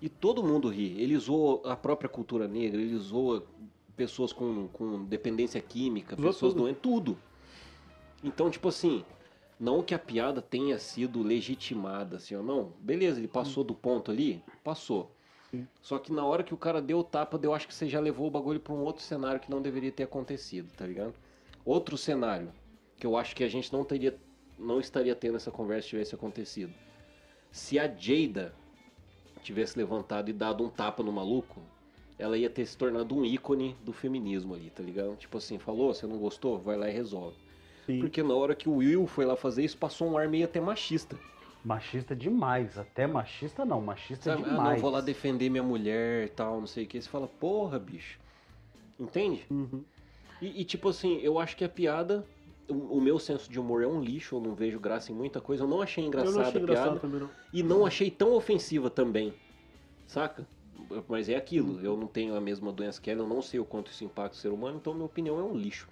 E 0.00 0.08
todo 0.08 0.42
mundo 0.42 0.68
ri. 0.68 1.00
Ele 1.00 1.16
zoa 1.18 1.72
a 1.72 1.76
própria 1.76 2.08
cultura 2.08 2.46
negra, 2.46 2.80
ele 2.80 2.96
zoa 2.98 3.44
pessoas 3.96 4.32
com, 4.32 4.68
com 4.68 5.04
dependência 5.04 5.60
química, 5.60 6.14
Zoa 6.16 6.26
pessoas 6.26 6.52
tudo. 6.52 6.62
doentes, 6.62 6.82
tudo. 6.82 7.18
Então, 8.22 8.50
tipo 8.50 8.68
assim, 8.68 9.04
não 9.58 9.82
que 9.82 9.94
a 9.94 9.98
piada 9.98 10.42
tenha 10.42 10.78
sido 10.78 11.22
legitimada, 11.22 12.16
assim, 12.16 12.34
ou 12.34 12.42
não. 12.42 12.72
Beleza, 12.78 13.18
ele 13.18 13.28
passou 13.28 13.64
do 13.64 13.74
ponto 13.74 14.10
ali? 14.10 14.42
Passou. 14.62 15.10
Sim. 15.50 15.66
Só 15.80 15.98
que 15.98 16.12
na 16.12 16.24
hora 16.24 16.42
que 16.42 16.52
o 16.52 16.56
cara 16.56 16.82
deu 16.82 16.98
o 16.98 17.04
tapa, 17.04 17.38
eu 17.42 17.54
acho 17.54 17.66
que 17.66 17.74
você 17.74 17.88
já 17.88 18.00
levou 18.00 18.26
o 18.26 18.30
bagulho 18.30 18.60
pra 18.60 18.74
um 18.74 18.82
outro 18.82 19.02
cenário 19.02 19.40
que 19.40 19.50
não 19.50 19.62
deveria 19.62 19.92
ter 19.92 20.02
acontecido, 20.02 20.68
tá 20.76 20.86
ligado? 20.86 21.14
Outro 21.64 21.96
cenário 21.96 22.52
que 22.98 23.06
eu 23.06 23.16
acho 23.16 23.34
que 23.34 23.44
a 23.44 23.48
gente 23.48 23.72
não 23.72 23.84
teria 23.84 24.18
não 24.58 24.80
estaria 24.80 25.14
tendo 25.14 25.36
essa 25.36 25.50
conversa 25.50 25.82
se 25.82 25.90
tivesse 25.90 26.14
acontecido. 26.14 26.72
Se 27.50 27.78
a 27.78 27.86
Jada 27.86 28.54
tivesse 29.46 29.78
levantado 29.78 30.28
e 30.28 30.32
dado 30.32 30.64
um 30.64 30.68
tapa 30.68 31.02
no 31.02 31.12
maluco, 31.12 31.60
ela 32.18 32.36
ia 32.36 32.50
ter 32.50 32.66
se 32.66 32.76
tornado 32.76 33.16
um 33.16 33.24
ícone 33.24 33.76
do 33.84 33.92
feminismo 33.92 34.54
ali, 34.54 34.70
tá 34.70 34.82
ligado? 34.82 35.16
Tipo 35.16 35.38
assim, 35.38 35.58
falou, 35.58 35.92
você 35.92 36.06
não 36.06 36.18
gostou? 36.18 36.58
Vai 36.58 36.76
lá 36.76 36.88
e 36.88 36.92
resolve. 36.92 37.36
Sim. 37.86 38.00
Porque 38.00 38.22
na 38.22 38.34
hora 38.34 38.54
que 38.54 38.68
o 38.68 38.76
Will 38.76 39.06
foi 39.06 39.24
lá 39.24 39.36
fazer 39.36 39.64
isso, 39.64 39.76
passou 39.76 40.10
um 40.10 40.18
ar 40.18 40.28
meio 40.28 40.44
até 40.44 40.60
machista. 40.60 41.16
Machista 41.64 42.14
demais. 42.14 42.78
Até 42.78 43.06
machista 43.06 43.64
não, 43.64 43.80
machista 43.80 44.30
Sabe? 44.30 44.42
Ah, 44.44 44.50
demais. 44.50 44.74
não, 44.74 44.80
vou 44.80 44.90
lá 44.90 45.00
defender 45.00 45.50
minha 45.50 45.62
mulher 45.62 46.26
e 46.26 46.28
tal, 46.28 46.60
não 46.60 46.66
sei 46.66 46.84
o 46.84 46.86
que. 46.86 47.00
Você 47.00 47.08
fala, 47.08 47.28
porra, 47.28 47.78
bicho. 47.78 48.18
Entende? 48.98 49.44
Uhum. 49.50 49.84
E, 50.40 50.60
e, 50.60 50.64
tipo 50.64 50.88
assim, 50.88 51.18
eu 51.22 51.38
acho 51.38 51.56
que 51.56 51.64
a 51.64 51.68
piada. 51.68 52.24
O, 52.68 52.98
o 52.98 53.00
meu 53.00 53.18
senso 53.18 53.50
de 53.50 53.60
humor 53.60 53.82
é 53.82 53.86
um 53.86 54.00
lixo, 54.00 54.36
eu 54.36 54.40
não 54.40 54.54
vejo 54.54 54.80
graça 54.80 55.12
em 55.12 55.14
muita 55.14 55.40
coisa. 55.40 55.64
Eu 55.64 55.68
não 55.68 55.80
achei 55.80 56.04
engraçada 56.04 56.36
não 56.36 56.46
achei 56.46 56.62
a 56.62 56.66
piada. 56.66 57.00
também, 57.00 57.20
não. 57.20 57.30
E 57.52 57.62
não 57.62 57.86
achei 57.86 58.10
tão 58.10 58.32
ofensiva 58.32 58.90
também. 58.90 59.32
Saca? 60.06 60.46
Mas 61.08 61.28
é 61.28 61.34
aquilo, 61.34 61.80
eu 61.80 61.96
não 61.96 62.06
tenho 62.06 62.36
a 62.36 62.40
mesma 62.40 62.72
doença 62.72 63.00
que 63.00 63.10
ela, 63.10 63.22
eu 63.22 63.26
não 63.26 63.42
sei 63.42 63.58
o 63.58 63.64
quanto 63.64 63.90
isso 63.90 64.04
impacta 64.04 64.36
o 64.36 64.40
ser 64.40 64.52
humano, 64.52 64.76
então 64.76 64.94
minha 64.94 65.06
opinião 65.06 65.38
é 65.38 65.42
um 65.42 65.56
lixo. 65.56 65.88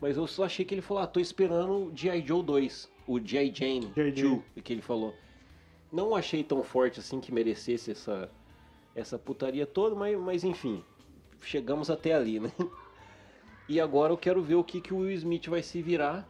Mas 0.00 0.16
eu 0.16 0.26
só 0.26 0.44
achei 0.44 0.64
que 0.64 0.74
ele 0.74 0.82
falou, 0.82 1.02
ah, 1.02 1.06
tô 1.06 1.18
esperando 1.18 1.86
o 1.86 1.96
G.I. 1.96 2.26
Joe 2.26 2.42
2, 2.42 2.90
o 3.06 3.18
G.I. 3.18 3.50
Jane 3.54 3.90
G.I. 3.94 4.12
2, 4.12 4.42
que 4.62 4.72
ele 4.74 4.82
falou. 4.82 5.14
Não 5.90 6.14
achei 6.14 6.44
tão 6.44 6.62
forte 6.62 7.00
assim 7.00 7.18
que 7.18 7.32
merecesse 7.32 7.92
essa, 7.92 8.30
essa 8.94 9.18
putaria 9.18 9.66
toda, 9.66 9.96
mas, 9.96 10.18
mas 10.18 10.44
enfim, 10.44 10.84
chegamos 11.40 11.88
até 11.88 12.12
ali, 12.12 12.38
né? 12.40 12.52
E 13.68 13.80
agora 13.80 14.12
eu 14.12 14.16
quero 14.16 14.42
ver 14.42 14.54
o 14.54 14.64
que, 14.64 14.80
que 14.80 14.94
o 14.94 14.98
Will 14.98 15.10
Smith 15.12 15.48
vai 15.48 15.62
se 15.62 15.82
virar, 15.82 16.28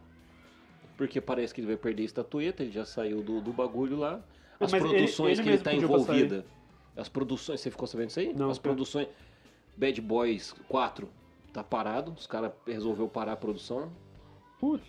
porque 0.97 1.21
parece 1.21 1.53
que 1.53 1.61
ele 1.61 1.67
vai 1.67 1.77
perder 1.77 2.03
a 2.03 2.05
estatueta, 2.05 2.63
ele 2.63 2.71
já 2.71 2.83
saiu 2.85 3.21
do, 3.21 3.39
do 3.41 3.53
bagulho 3.53 3.97
lá. 3.97 4.19
As 4.59 4.71
Mas 4.71 4.81
ele- 4.83 4.93
produções 4.93 5.37
ele 5.37 5.43
que 5.43 5.49
ele 5.55 5.57
tá 5.63 5.71
pediu 5.71 5.87
pra 5.87 5.99
sair. 5.99 6.15
envolvida. 6.25 6.45
As 6.95 7.07
produções, 7.07 7.61
você 7.61 7.69
ficou 7.69 7.87
sabendo 7.87 8.07
disso 8.07 8.19
aí? 8.19 8.33
Não, 8.33 8.49
As 8.49 8.57
cara. 8.57 8.73
produções. 8.73 9.07
Bad 9.75 10.01
Boys 10.01 10.53
4 10.67 11.07
tá 11.53 11.63
parado, 11.63 12.11
os 12.17 12.25
caras 12.25 12.51
resolveu 12.65 13.07
parar 13.07 13.33
a 13.33 13.37
produção. 13.37 13.91
Putz. 14.59 14.87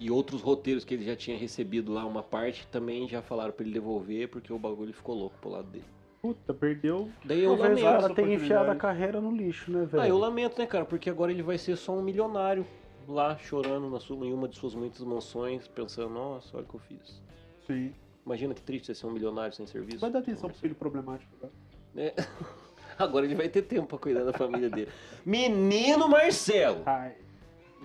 E 0.00 0.10
outros 0.10 0.40
roteiros 0.40 0.82
que 0.84 0.94
ele 0.94 1.04
já 1.04 1.14
tinha 1.14 1.36
recebido 1.36 1.92
lá, 1.92 2.06
uma 2.06 2.22
parte, 2.22 2.66
também 2.68 3.06
já 3.06 3.20
falaram 3.20 3.52
pra 3.52 3.64
ele 3.64 3.74
devolver, 3.74 4.28
porque 4.28 4.50
o 4.50 4.58
bagulho 4.58 4.92
ficou 4.94 5.14
louco 5.14 5.36
pro 5.40 5.50
lado 5.50 5.68
dele. 5.68 5.84
Puta, 6.22 6.54
perdeu. 6.54 7.10
Daí 7.24 7.42
eu 7.42 7.56
Talvez 7.56 7.82
lamento. 7.82 8.04
ela 8.04 8.14
tenha 8.14 8.34
enfiado 8.34 8.70
a 8.70 8.76
carreira 8.76 9.20
no 9.20 9.34
lixo, 9.34 9.72
né, 9.72 9.84
velho? 9.84 10.02
Ah, 10.04 10.08
eu 10.08 10.16
lamento, 10.16 10.56
né, 10.56 10.66
cara? 10.66 10.84
Porque 10.84 11.10
agora 11.10 11.32
ele 11.32 11.42
vai 11.42 11.58
ser 11.58 11.76
só 11.76 11.92
um 11.92 12.00
milionário 12.00 12.64
lá, 13.08 13.36
chorando 13.36 13.90
na 13.90 13.98
sua, 13.98 14.24
em 14.24 14.32
uma 14.32 14.46
de 14.46 14.56
suas 14.56 14.72
muitas 14.72 15.00
mansões, 15.00 15.66
pensando, 15.66 16.10
nossa, 16.10 16.56
olha 16.56 16.64
o 16.64 16.68
que 16.68 16.76
eu 16.76 16.80
fiz. 16.80 17.20
Sim. 17.66 17.92
Imagina 18.24 18.54
que 18.54 18.62
triste 18.62 18.86
você 18.86 18.94
ser 18.94 19.06
um 19.06 19.10
milionário 19.10 19.52
sem 19.52 19.66
serviço. 19.66 19.98
Vai 19.98 20.12
dar 20.12 20.20
atenção 20.20 20.48
pro 20.48 20.56
filho 20.56 20.76
problemático. 20.76 21.32
Cara. 21.40 21.52
É. 21.96 22.14
Agora 22.96 23.24
ele 23.26 23.34
vai 23.34 23.48
ter 23.48 23.62
tempo 23.62 23.88
pra 23.88 23.98
cuidar 23.98 24.22
da 24.22 24.32
família 24.32 24.70
dele. 24.70 24.92
Menino 25.26 26.08
Marcelo! 26.08 26.82
Ai. 26.86 27.16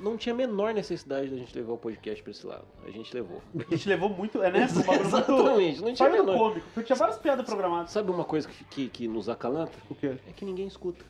Não 0.01 0.15
tinha 0.17 0.33
a 0.33 0.37
menor 0.37 0.73
necessidade 0.73 1.29
da 1.29 1.35
gente 1.37 1.55
levar 1.55 1.73
o 1.73 1.77
podcast 1.77 2.21
pra 2.21 2.31
esse 2.31 2.45
lado. 2.45 2.65
A 2.85 2.91
gente 2.91 3.13
levou. 3.13 3.41
A 3.55 3.69
gente 3.75 3.89
levou 3.89 4.09
muito. 4.09 4.41
É, 4.43 4.51
né? 4.51 4.67
Bagulho 4.67 4.85
muito. 4.85 5.07
Exatamente, 5.07 5.81
não 5.81 5.93
tinha 5.93 6.09
menor. 6.09 6.37
cômico. 6.37 6.67
porque 6.73 6.87
Tinha 6.87 6.95
várias 6.97 7.17
piadas 7.17 7.45
programadas. 7.45 7.91
Sabe 7.91 8.11
uma 8.11 8.23
coisa 8.23 8.47
que, 8.47 8.63
que, 8.65 8.89
que 8.89 9.07
nos 9.07 9.27
acalanta? 9.27 9.73
O 9.89 9.95
quê? 9.95 10.17
É 10.27 10.31
que 10.31 10.45
ninguém 10.45 10.67
escuta. 10.67 11.03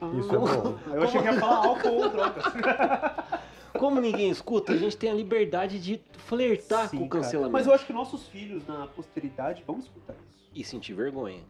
Ah, 0.00 0.10
Isso 0.18 0.34
é 0.34 0.38
bom. 0.38 0.78
Eu 0.92 1.02
achei 1.02 1.20
que 1.22 1.26
ia 1.26 1.40
falar 1.40 1.66
álcool 1.66 1.88
ou 1.94 2.08
drogas. 2.10 2.44
Como 3.78 4.00
ninguém 4.00 4.30
escuta, 4.30 4.72
a 4.72 4.76
gente 4.76 4.96
tem 4.96 5.10
a 5.10 5.14
liberdade 5.14 5.78
de 5.78 6.00
flertar 6.18 6.88
Sim, 6.88 6.98
com 6.98 7.04
o 7.04 7.08
cara. 7.08 7.22
cancelamento. 7.24 7.52
Mas 7.52 7.66
eu 7.66 7.72
acho 7.74 7.86
que 7.86 7.92
nossos 7.92 8.26
filhos 8.28 8.66
na 8.66 8.86
posteridade 8.88 9.62
vão 9.66 9.78
escutar 9.78 10.14
isso. 10.14 10.50
E 10.54 10.64
sentir 10.64 10.94
vergonha. 10.94 11.40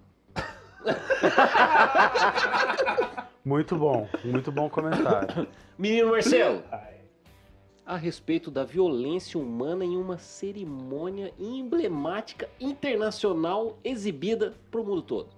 Muito 3.45 3.77
bom, 3.77 4.09
muito 4.25 4.51
bom 4.51 4.69
comentário. 4.69 5.47
Menino 5.79 6.11
Marcelo! 6.11 6.63
A 7.87 7.97
respeito 7.97 8.51
da 8.51 8.65
violência 8.65 9.39
humana 9.39 9.85
em 9.85 9.97
uma 9.97 10.19
cerimônia 10.19 11.33
emblemática 11.39 12.49
internacional 12.59 13.79
exibida 13.85 14.55
pro 14.73 14.83
mundo 14.83 15.03
todo. 15.03 15.29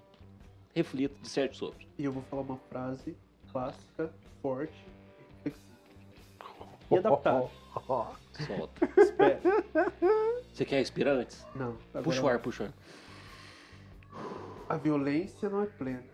Reflita 0.74 1.14
de 1.20 1.28
certo 1.28 1.56
sobre. 1.56 1.86
E 1.98 2.04
eu 2.04 2.12
vou 2.12 2.22
falar 2.22 2.40
uma 2.42 2.56
frase 2.70 3.14
clássica, 3.52 4.10
forte 4.40 4.86
e. 5.44 5.52
E 6.90 6.96
adaptada. 6.96 7.46
Solta. 8.46 8.88
Espera. 8.96 9.40
Você 10.50 10.64
quer 10.64 10.76
respirar 10.78 11.16
antes? 11.16 11.46
Não. 11.54 11.76
Puxa 12.02 12.22
o 12.22 12.28
ar, 12.28 12.38
puxa 12.38 12.62
o 12.62 12.66
ar. 12.66 12.72
A 14.68 14.76
violência 14.76 15.48
não 15.48 15.62
é 15.62 15.66
plena. 15.66 16.04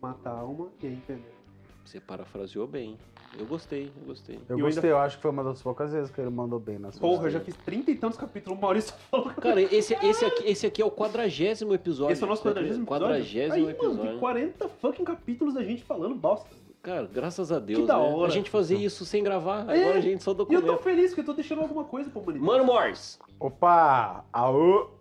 Mata 0.00 0.28
a 0.28 0.38
alma 0.40 0.68
e 0.82 0.86
é 0.86 0.90
envenena. 0.90 1.38
Você 1.84 1.98
parafraseou 1.98 2.66
bem. 2.66 2.98
Eu 3.38 3.46
gostei, 3.46 3.90
eu 3.98 4.06
gostei. 4.06 4.38
Eu 4.48 4.58
Eu 4.58 4.64
gostei, 4.66 4.90
eu 4.90 4.98
acho 4.98 5.16
que 5.16 5.22
foi 5.22 5.30
uma 5.30 5.42
das 5.42 5.62
poucas 5.62 5.92
vezes 5.92 6.10
que 6.10 6.20
ele 6.20 6.28
mandou 6.28 6.58
bem 6.60 6.78
nas 6.78 6.98
Porra, 6.98 7.24
eu 7.24 7.30
já 7.30 7.40
fiz 7.40 7.56
trinta 7.56 7.90
e 7.90 7.94
tantos 7.94 8.18
capítulos, 8.18 8.58
o 8.58 8.60
Maurício 8.60 8.92
falou. 9.10 9.30
Cara, 9.34 9.60
esse, 9.62 9.94
esse, 9.94 10.24
aqui, 10.24 10.46
esse 10.46 10.66
aqui 10.66 10.82
é 10.82 10.84
o 10.84 10.90
quadragésimo 10.90 11.72
episódio. 11.72 12.12
Esse 12.12 12.22
é 12.22 12.26
o 12.26 12.28
nosso 12.28 12.42
quadragésimo 12.42 12.84
episódio? 12.84 13.06
Quadragésimo 13.06 13.54
Aí, 13.54 13.60
mano, 13.62 13.70
episódio. 13.70 14.10
tem 14.10 14.18
40 14.18 14.68
fucking 14.68 15.04
capítulos 15.04 15.54
da 15.54 15.64
gente 15.64 15.82
falando 15.82 16.14
bosta. 16.14 16.50
Cara, 16.82 17.06
graças 17.06 17.50
a 17.50 17.58
Deus. 17.58 17.86
da 17.86 17.98
né? 17.98 18.04
hora. 18.04 18.28
A 18.30 18.34
gente 18.34 18.50
fazia 18.50 18.78
isso 18.78 19.04
sem 19.06 19.22
gravar, 19.22 19.68
É, 19.68 19.82
agora 19.82 19.98
a 19.98 20.00
gente 20.02 20.22
só 20.22 20.30
E 20.30 20.32
eu 20.32 20.36
tô 20.36 20.44
documenta. 20.44 20.76
feliz 20.82 21.14
que 21.14 21.20
eu 21.20 21.24
tô 21.24 21.32
deixando 21.32 21.62
alguma 21.62 21.84
coisa 21.84 22.10
pra 22.10 22.20
humanidade. 22.20 22.46
Mano 22.46 22.64
Morris, 22.64 23.18
Opa! 23.40 24.24
Aô! 24.32 24.97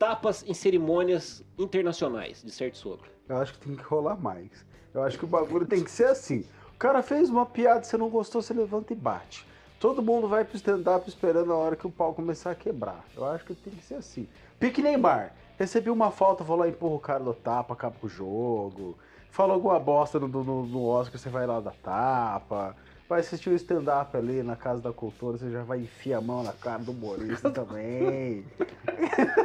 Tapas 0.00 0.42
em 0.48 0.54
cerimônias 0.54 1.44
internacionais, 1.58 2.42
de 2.42 2.50
certo 2.50 2.78
sobre. 2.78 3.10
Eu 3.28 3.36
acho 3.36 3.52
que 3.52 3.58
tem 3.58 3.76
que 3.76 3.82
rolar 3.82 4.16
mais. 4.16 4.64
Eu 4.94 5.02
acho 5.02 5.18
que 5.18 5.26
o 5.26 5.28
bagulho 5.28 5.66
tem 5.66 5.84
que 5.84 5.90
ser 5.90 6.06
assim. 6.06 6.42
O 6.74 6.78
cara 6.78 7.02
fez 7.02 7.28
uma 7.28 7.44
piada, 7.44 7.84
você 7.84 7.98
não 7.98 8.08
gostou, 8.08 8.40
você 8.40 8.54
levanta 8.54 8.94
e 8.94 8.96
bate. 8.96 9.46
Todo 9.78 10.02
mundo 10.02 10.26
vai 10.26 10.42
pro 10.42 10.56
stand-up 10.56 11.06
esperando 11.06 11.52
a 11.52 11.56
hora 11.56 11.76
que 11.76 11.86
o 11.86 11.90
pau 11.90 12.14
começar 12.14 12.50
a 12.50 12.54
quebrar. 12.54 13.04
Eu 13.14 13.26
acho 13.26 13.44
que 13.44 13.54
tem 13.54 13.74
que 13.74 13.84
ser 13.84 13.96
assim. 13.96 14.26
Pique 14.58 14.80
Neymar. 14.80 15.34
Recebi 15.58 15.90
uma 15.90 16.10
falta, 16.10 16.42
vou 16.42 16.56
lá 16.56 16.66
e 16.66 16.70
empurro 16.70 16.96
o 16.96 17.00
cara 17.00 17.22
do 17.22 17.34
tapa, 17.34 17.74
acaba 17.74 17.96
o 18.02 18.08
jogo. 18.08 18.96
Falou 19.30 19.52
alguma 19.52 19.78
bosta 19.78 20.18
no, 20.18 20.28
no, 20.28 20.64
no 20.64 20.86
Oscar, 20.86 21.20
você 21.20 21.28
vai 21.28 21.46
lá 21.46 21.60
dar 21.60 21.74
tapa. 21.82 22.74
Vai 23.10 23.18
assistir 23.18 23.50
o 23.50 23.54
stand-up 23.56 24.16
ali 24.16 24.40
na 24.40 24.54
Casa 24.54 24.80
da 24.80 24.92
Cultura, 24.92 25.36
você 25.36 25.50
já 25.50 25.64
vai 25.64 25.80
enfiar 25.80 26.18
a 26.18 26.20
mão 26.20 26.44
na 26.44 26.52
cara 26.52 26.78
do 26.78 26.92
humorista 26.92 27.50
também. 27.50 28.44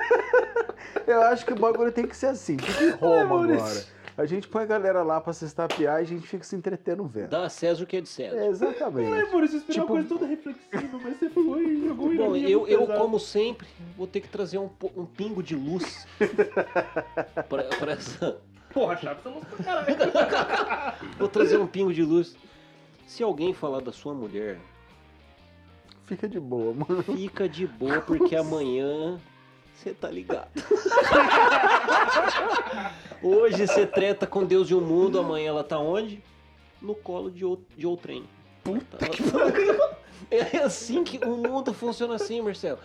Eu 1.07 1.19
acho 1.23 1.43
que 1.47 1.53
o 1.53 1.55
bagulho 1.55 1.91
tem 1.91 2.05
que 2.05 2.15
ser 2.15 2.27
assim. 2.27 2.59
Fica 2.59 2.83
em 2.83 2.91
Roma 2.91 3.25
Maurício. 3.25 3.65
agora. 3.65 3.85
A 4.17 4.25
gente 4.27 4.47
põe 4.47 4.61
a 4.61 4.65
galera 4.67 5.01
lá 5.01 5.19
pra 5.19 5.33
se 5.33 5.45
estapear 5.45 5.99
e 5.99 6.03
a 6.03 6.05
gente 6.05 6.27
fica 6.27 6.43
se 6.43 6.55
entretendo 6.55 7.03
vendo. 7.05 7.29
Dá 7.29 7.45
a 7.45 7.49
César 7.49 7.83
o 7.83 7.87
que 7.87 7.97
é 7.97 8.01
de 8.01 8.07
César. 8.07 8.35
É, 8.37 8.41
Ai, 8.41 8.47
exatamente. 8.49 9.31
Maurício, 9.31 9.55
eu 9.55 9.59
esperava 9.59 9.63
Tipo- 9.71 9.81
uma 9.81 9.87
coisa 9.87 10.07
toda 10.09 10.25
reflexiva, 10.27 10.99
mas 11.03 11.17
você 11.19 11.29
foi 11.31 11.63
e 11.65 11.87
jogou 11.87 12.05
Bom, 12.05 12.13
ironia 12.13 12.47
eu, 12.49 12.67
eu 12.67 12.85
como 12.85 13.19
sempre, 13.19 13.67
vou 13.97 14.05
ter 14.05 14.21
que 14.21 14.29
trazer 14.29 14.59
um, 14.59 14.69
um 14.95 15.05
pingo 15.07 15.41
de 15.41 15.55
luz 15.55 16.05
pra, 17.49 17.63
pra 17.63 17.91
essa. 17.93 18.37
Porra, 18.71 18.95
Chaves, 18.97 19.23
você 19.23 19.29
não 19.29 19.41
pra 19.41 19.63
caralho. 19.65 20.97
Vou 21.17 21.27
trazer 21.27 21.57
um 21.57 21.65
pingo 21.67 21.91
de 21.91 22.03
luz. 22.03 22.35
Se 23.05 23.23
alguém 23.23 23.53
falar 23.53 23.81
da 23.81 23.91
sua 23.91 24.13
mulher, 24.13 24.59
Fica 26.05 26.27
de 26.29 26.39
boa, 26.39 26.73
mano. 26.73 27.01
fica 27.01 27.49
de 27.49 27.65
boa, 27.65 27.99
porque 27.99 28.35
amanhã 28.37 29.19
você 29.73 29.91
tá 29.93 30.09
ligado. 30.09 30.49
Hoje 33.23 33.65
você 33.65 33.87
treta 33.87 34.27
com 34.27 34.45
Deus 34.45 34.69
e 34.69 34.75
o 34.75 34.81
mundo, 34.81 35.19
amanhã 35.19 35.49
ela 35.49 35.63
tá 35.63 35.79
onde? 35.79 36.23
No 36.81 36.93
colo 36.93 37.31
de, 37.31 37.43
ou, 37.43 37.59
de 37.75 37.87
outrem. 37.87 38.23
Puta 38.63 38.97
que 39.09 39.23
pariu. 39.31 39.75
É 40.31 40.57
assim 40.59 41.03
que 41.03 41.23
o 41.23 41.37
mundo 41.37 41.71
funciona 41.73 42.15
assim, 42.15 42.41
Marcelo. 42.41 42.79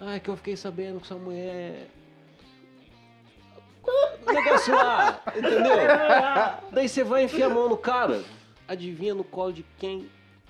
É 0.00 0.20
que 0.20 0.28
eu 0.30 0.36
fiquei 0.36 0.56
sabendo 0.56 1.00
que 1.00 1.06
sua 1.08 1.18
mulher. 1.18 1.88
O 3.82 4.32
negócio 4.32 4.72
lá, 4.74 5.20
entendeu? 5.28 5.76
Daí 6.70 6.88
você 6.88 7.02
vai 7.02 7.24
enfiar 7.24 7.46
a 7.46 7.54
mão 7.54 7.68
no 7.68 7.76
cara. 7.76 8.22
Adivinha 8.66 9.14
no 9.14 9.24
colo 9.24 9.52
de 9.52 9.64
quem 9.78 10.08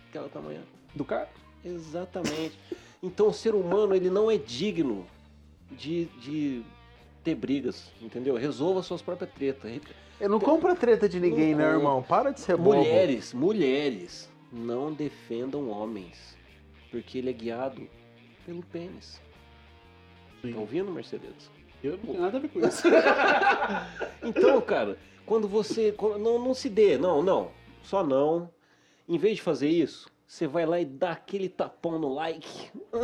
aquela 0.08 0.28
tá 0.28 0.38
amanhã? 0.38 0.62
Do 0.94 1.04
cara? 1.04 1.28
Exatamente. 1.64 2.56
Então 3.02 3.28
o 3.28 3.32
ser 3.32 3.54
humano 3.54 3.94
ele 3.94 4.10
não 4.10 4.30
é 4.30 4.36
digno 4.36 5.06
de, 5.70 6.04
de 6.20 6.62
ter 7.22 7.34
brigas, 7.34 7.90
entendeu? 8.00 8.36
Resolva 8.36 8.82
suas 8.82 9.02
próprias 9.02 9.30
tretas. 9.32 9.80
Eu 10.20 10.28
não 10.28 10.38
compro 10.38 10.74
treta 10.76 11.08
de 11.08 11.18
ninguém, 11.18 11.52
Não 11.52 11.58
né, 11.58 11.70
irmão? 11.72 12.02
Para 12.02 12.30
de 12.30 12.40
ser 12.40 12.56
bobo. 12.56 12.76
Mulheres, 12.76 13.34
mulheres, 13.34 14.30
não 14.52 14.92
defendam 14.92 15.68
homens, 15.68 16.36
porque 16.90 17.18
ele 17.18 17.30
é 17.30 17.32
guiado 17.32 17.88
pelo 18.46 18.62
pênis. 18.62 19.20
Tá 20.40 20.58
ouvindo, 20.58 20.92
Mercedes? 20.92 21.50
Eu 21.82 21.92
não 21.92 21.98
tenho 21.98 22.20
nada 22.20 22.36
a 22.36 22.40
ver 22.40 22.48
com 22.48 22.60
isso. 22.60 22.82
Então, 24.26 24.58
cara, 24.62 24.96
quando 25.26 25.46
você. 25.46 25.94
Não, 26.18 26.38
não 26.38 26.54
se 26.54 26.70
dê, 26.70 26.96
não, 26.96 27.22
não. 27.22 27.50
Só 27.84 28.04
não. 28.04 28.50
Em 29.08 29.18
vez 29.18 29.36
de 29.36 29.42
fazer 29.42 29.68
isso, 29.68 30.08
você 30.26 30.46
vai 30.46 30.66
lá 30.66 30.80
e 30.80 30.84
dá 30.84 31.12
aquele 31.12 31.48
tapão 31.48 31.98
no 31.98 32.12
like. 32.12 32.70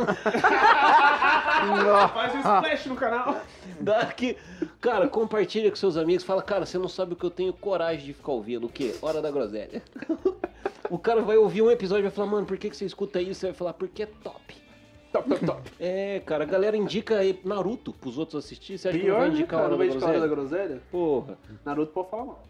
Faz 2.13 2.35
um 2.35 2.39
splash 2.39 2.85
no 2.87 2.95
canal. 2.95 3.41
Dá 3.79 3.99
aqui. 3.99 4.37
Cara, 4.79 5.07
compartilha 5.07 5.69
com 5.69 5.75
seus 5.75 5.97
amigos. 5.97 6.23
Fala, 6.23 6.41
cara, 6.41 6.65
você 6.65 6.77
não 6.77 6.87
sabe 6.87 7.13
o 7.13 7.15
que 7.15 7.23
eu 7.23 7.31
tenho 7.31 7.53
coragem 7.53 8.05
de 8.07 8.13
ficar 8.13 8.31
ouvindo. 8.31 8.65
O 8.65 8.69
quê? 8.69 8.95
Hora 9.01 9.21
da 9.21 9.31
groselha. 9.31 9.81
O 10.89 10.99
cara 10.99 11.21
vai 11.21 11.37
ouvir 11.37 11.61
um 11.61 11.71
episódio 11.71 12.01
e 12.01 12.09
vai 12.09 12.11
falar, 12.11 12.27
mano, 12.27 12.45
por 12.45 12.57
que, 12.57 12.69
que 12.69 12.75
você 12.75 12.83
escuta 12.83 13.21
isso? 13.21 13.39
Você 13.39 13.45
vai 13.45 13.55
falar, 13.55 13.71
porque 13.71 14.03
é 14.03 14.05
top. 14.05 14.53
Top, 15.13 15.29
top, 15.29 15.45
top. 15.45 15.71
É, 15.79 16.19
cara, 16.25 16.43
a 16.43 16.45
galera 16.45 16.75
indica 16.75 17.17
Naruto 17.45 17.93
pros 17.93 18.17
outros 18.17 18.43
assistir. 18.43 18.77
Você 18.77 18.89
acha 18.89 18.99
que 18.99 19.07
não 19.07 19.15
vai 19.15 19.29
indicar 19.29 19.61
cara? 19.61 19.61
Hora 19.61 19.71
Não 19.71 19.77
da 19.77 19.79
vai 19.85 19.87
indicar 19.87 20.09
a 20.09 20.11
hora 20.11 20.19
da 20.19 20.27
groselha? 20.27 20.81
Porra. 20.91 21.37
Naruto 21.63 21.93
pode 21.93 22.09
falar 22.09 22.25
mal. 22.25 22.43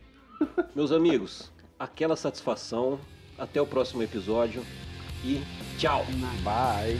Meus 0.73 0.91
amigos, 0.91 1.51
aquela 1.81 2.15
satisfação. 2.15 2.99
Até 3.37 3.59
o 3.59 3.65
próximo 3.65 4.03
episódio. 4.03 4.63
E 5.25 5.41
tchau. 5.77 6.05
Bye. 6.43 6.99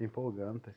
Empolgante. 0.00 0.70